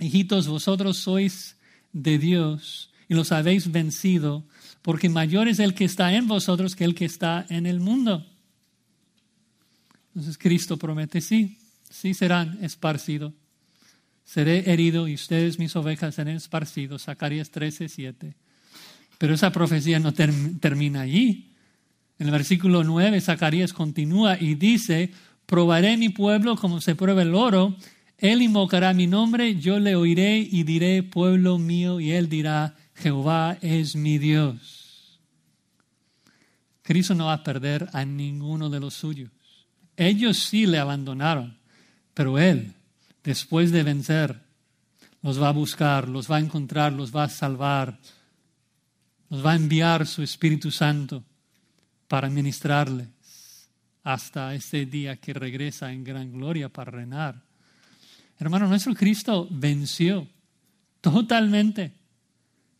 [0.00, 1.56] hijitos, vosotros sois
[1.94, 4.44] de Dios y los habéis vencido,
[4.88, 8.24] porque mayor es el que está en vosotros que el que está en el mundo.
[10.14, 11.58] Entonces Cristo promete, sí,
[11.90, 13.34] sí serán esparcidos.
[14.24, 17.02] Seré herido y ustedes, mis ovejas, serán esparcidos.
[17.02, 18.34] Zacarías 13, 7.
[19.18, 21.52] Pero esa profecía no termina allí.
[22.18, 25.12] En el versículo 9, Zacarías continúa y dice,
[25.44, 27.76] probaré mi pueblo como se prueba el oro,
[28.16, 33.58] él invocará mi nombre, yo le oiré y diré, pueblo mío, y él dirá, Jehová
[33.60, 34.77] es mi Dios.
[36.88, 39.28] Cristo no va a perder a ninguno de los suyos.
[39.94, 41.58] Ellos sí le abandonaron,
[42.14, 42.72] pero Él,
[43.22, 44.40] después de vencer,
[45.20, 47.98] los va a buscar, los va a encontrar, los va a salvar,
[49.28, 51.22] nos va a enviar su Espíritu Santo
[52.08, 53.08] para ministrarles
[54.02, 57.42] hasta ese día que regresa en gran gloria para reinar.
[58.38, 60.26] Hermano, nuestro Cristo venció
[61.02, 61.92] totalmente.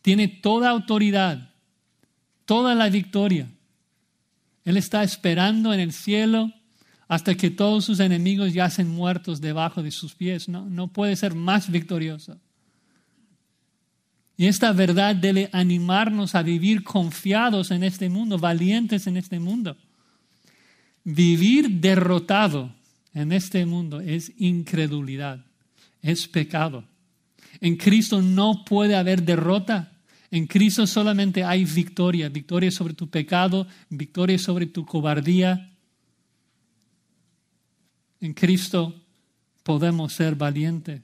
[0.01, 1.51] Tiene toda autoridad,
[2.47, 3.51] toda la victoria.
[4.69, 6.53] Él está esperando en el cielo
[7.09, 10.47] hasta que todos sus enemigos yacen muertos debajo de sus pies.
[10.47, 12.39] No, no puede ser más victorioso.
[14.37, 19.75] Y esta verdad debe animarnos a vivir confiados en este mundo, valientes en este mundo.
[21.03, 22.71] Vivir derrotado
[23.14, 25.47] en este mundo es incredulidad,
[26.03, 26.85] es pecado.
[27.62, 29.93] En Cristo no puede haber derrota.
[30.31, 35.72] En Cristo solamente hay victoria, victoria sobre tu pecado, victoria sobre tu cobardía.
[38.20, 38.95] En Cristo
[39.62, 41.03] podemos ser valientes.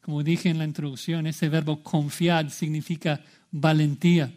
[0.00, 4.32] Como dije en la introducción, ese verbo confiar significa valentía.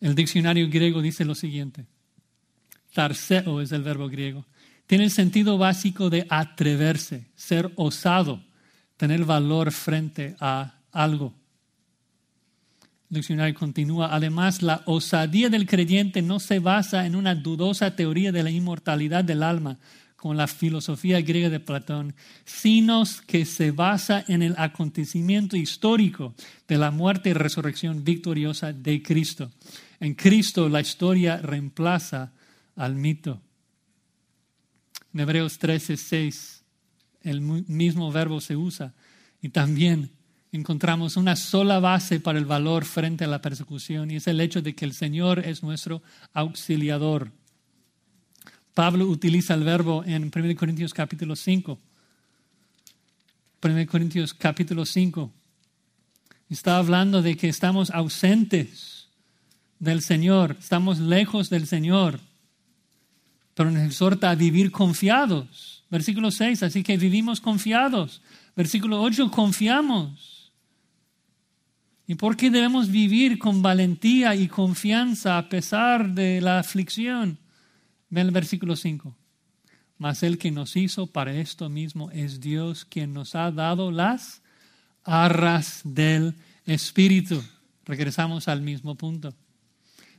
[0.00, 1.86] El diccionario griego dice lo siguiente.
[2.92, 4.46] Tarseo es el verbo griego.
[4.86, 8.44] Tiene el sentido básico de atreverse, ser osado,
[8.96, 11.39] tener valor frente a algo.
[13.10, 14.14] Diccionario continúa.
[14.14, 19.24] Además, la osadía del creyente no se basa en una dudosa teoría de la inmortalidad
[19.24, 19.78] del alma,
[20.14, 26.34] con la filosofía griega de Platón, sino que se basa en el acontecimiento histórico
[26.68, 29.50] de la muerte y resurrección victoriosa de Cristo.
[29.98, 32.32] En Cristo la historia reemplaza
[32.76, 33.40] al mito.
[35.12, 36.64] En Hebreos 13, 6,
[37.22, 38.94] el mismo verbo se usa
[39.42, 40.12] y también
[40.52, 44.62] encontramos una sola base para el valor frente a la persecución y es el hecho
[44.62, 47.30] de que el Señor es nuestro auxiliador.
[48.74, 51.78] Pablo utiliza el verbo en 1 Corintios capítulo 5.
[53.62, 55.32] 1 Corintios capítulo 5.
[56.48, 59.08] Está hablando de que estamos ausentes
[59.78, 62.20] del Señor, estamos lejos del Señor,
[63.54, 65.84] pero nos exhorta a vivir confiados.
[65.90, 68.22] Versículo 6, así que vivimos confiados.
[68.56, 70.39] Versículo 8, confiamos.
[72.10, 77.38] ¿Y por qué debemos vivir con valentía y confianza a pesar de la aflicción?
[78.08, 79.14] Ven el versículo 5.
[79.96, 84.42] Mas el que nos hizo para esto mismo es Dios quien nos ha dado las
[85.04, 86.34] arras del
[86.66, 87.44] Espíritu.
[87.84, 89.32] Regresamos al mismo punto.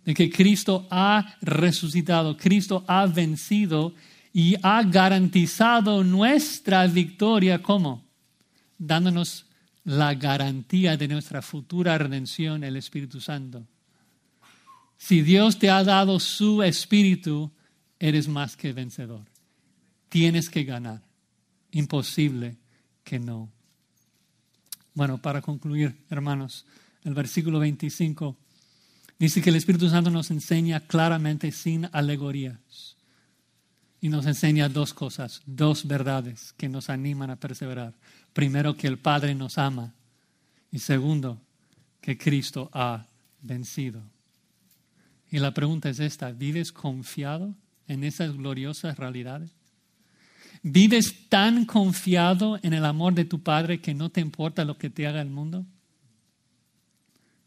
[0.05, 3.93] De que Cristo ha resucitado, Cristo ha vencido
[4.31, 7.61] y ha garantizado nuestra victoria.
[7.61, 8.05] ¿Cómo?
[8.77, 9.50] Dándonos
[9.83, 13.65] la garantía de nuestra futura redención, el Espíritu Santo.
[14.97, 17.51] Si Dios te ha dado su Espíritu,
[17.99, 19.25] eres más que vencedor.
[20.09, 21.01] Tienes que ganar.
[21.71, 22.57] Imposible
[23.03, 23.49] que no.
[24.93, 26.65] Bueno, para concluir, hermanos,
[27.03, 28.37] el versículo 25
[29.17, 32.97] dice que el Espíritu Santo nos enseña claramente sin alegorías.
[34.01, 37.93] Y nos enseña dos cosas, dos verdades que nos animan a perseverar.
[38.33, 39.93] Primero, que el Padre nos ama.
[40.71, 41.41] Y segundo,
[41.99, 43.05] que Cristo ha
[43.41, 44.01] vencido.
[45.29, 47.55] Y la pregunta es esta, ¿vives confiado
[47.87, 49.51] en esas gloriosas realidades?
[50.63, 54.89] ¿Vives tan confiado en el amor de tu Padre que no te importa lo que
[54.89, 55.65] te haga el mundo?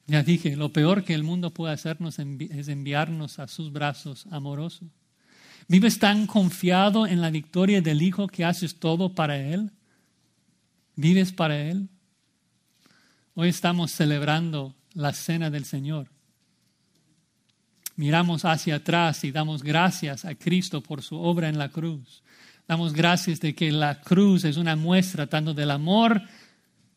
[0.06, 4.88] Ya dije, lo peor que el mundo puede hacernos es enviarnos a sus brazos amorosos.
[5.68, 9.70] ¿Vives tan confiado en la victoria del Hijo que haces todo para Él?
[10.96, 11.88] ¿Vives para Él?
[13.34, 16.08] Hoy estamos celebrando la cena del Señor.
[17.96, 22.22] Miramos hacia atrás y damos gracias a Cristo por su obra en la cruz.
[22.68, 26.22] Damos gracias de que la cruz es una muestra tanto del amor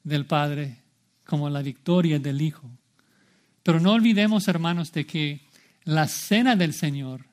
[0.04, 0.78] del Padre
[1.26, 2.70] como la victoria del Hijo.
[3.64, 5.42] Pero no olvidemos, hermanos, de que
[5.84, 7.26] la cena del Señor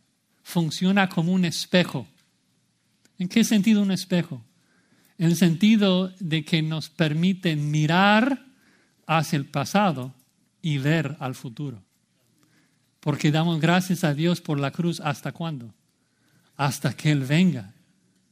[0.43, 2.07] funciona como un espejo.
[3.19, 4.43] ¿En qué sentido un espejo?
[5.19, 8.45] En el sentido de que nos permite mirar
[9.07, 10.15] hacia el pasado
[10.61, 11.83] y ver al futuro.
[13.01, 15.75] Porque damos gracias a Dios por la cruz hasta cuándo?
[16.57, 17.75] Hasta que Él venga.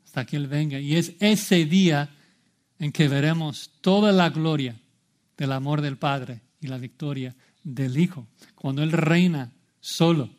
[0.04, 0.80] Hasta que Él venga.
[0.80, 2.08] Y es ese día
[2.78, 4.74] en que veremos toda la gloria
[5.36, 10.30] del amor del Padre y la victoria del Hijo, cuando Él reina solo,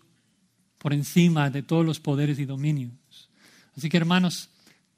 [0.78, 3.30] por encima de todos los poderes y dominios.
[3.78, 4.50] Así que hermanos,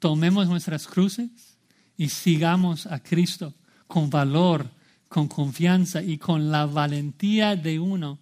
[0.06, 1.58] tomemos nuestras cruces
[1.96, 3.52] y sigamos a Cristo
[3.88, 4.70] con valor,
[5.08, 8.20] con confianza y con la valentía de uno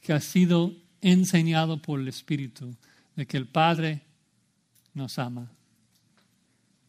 [0.00, 2.76] que ha sido enseñado por el Espíritu
[3.16, 4.02] de que el Padre
[4.92, 5.50] nos ama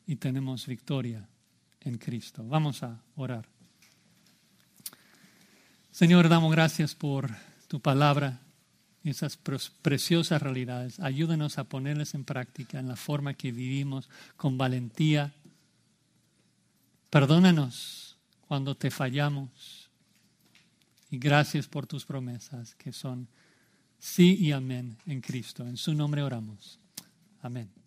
[0.05, 1.27] y tenemos victoria
[1.81, 2.47] en Cristo.
[2.47, 3.47] Vamos a orar.
[5.89, 7.31] Señor, damos gracias por
[7.67, 8.44] tu palabra
[9.09, 9.37] esas
[9.81, 10.99] preciosas realidades.
[10.99, 15.33] Ayúdanos a ponerlas en práctica en la forma que vivimos con valentía.
[17.09, 19.89] Perdónanos cuando te fallamos.
[21.11, 23.27] Y gracias por tus promesas que son
[23.99, 25.65] sí y amén en Cristo.
[25.65, 26.79] En su nombre oramos.
[27.41, 27.84] Amén.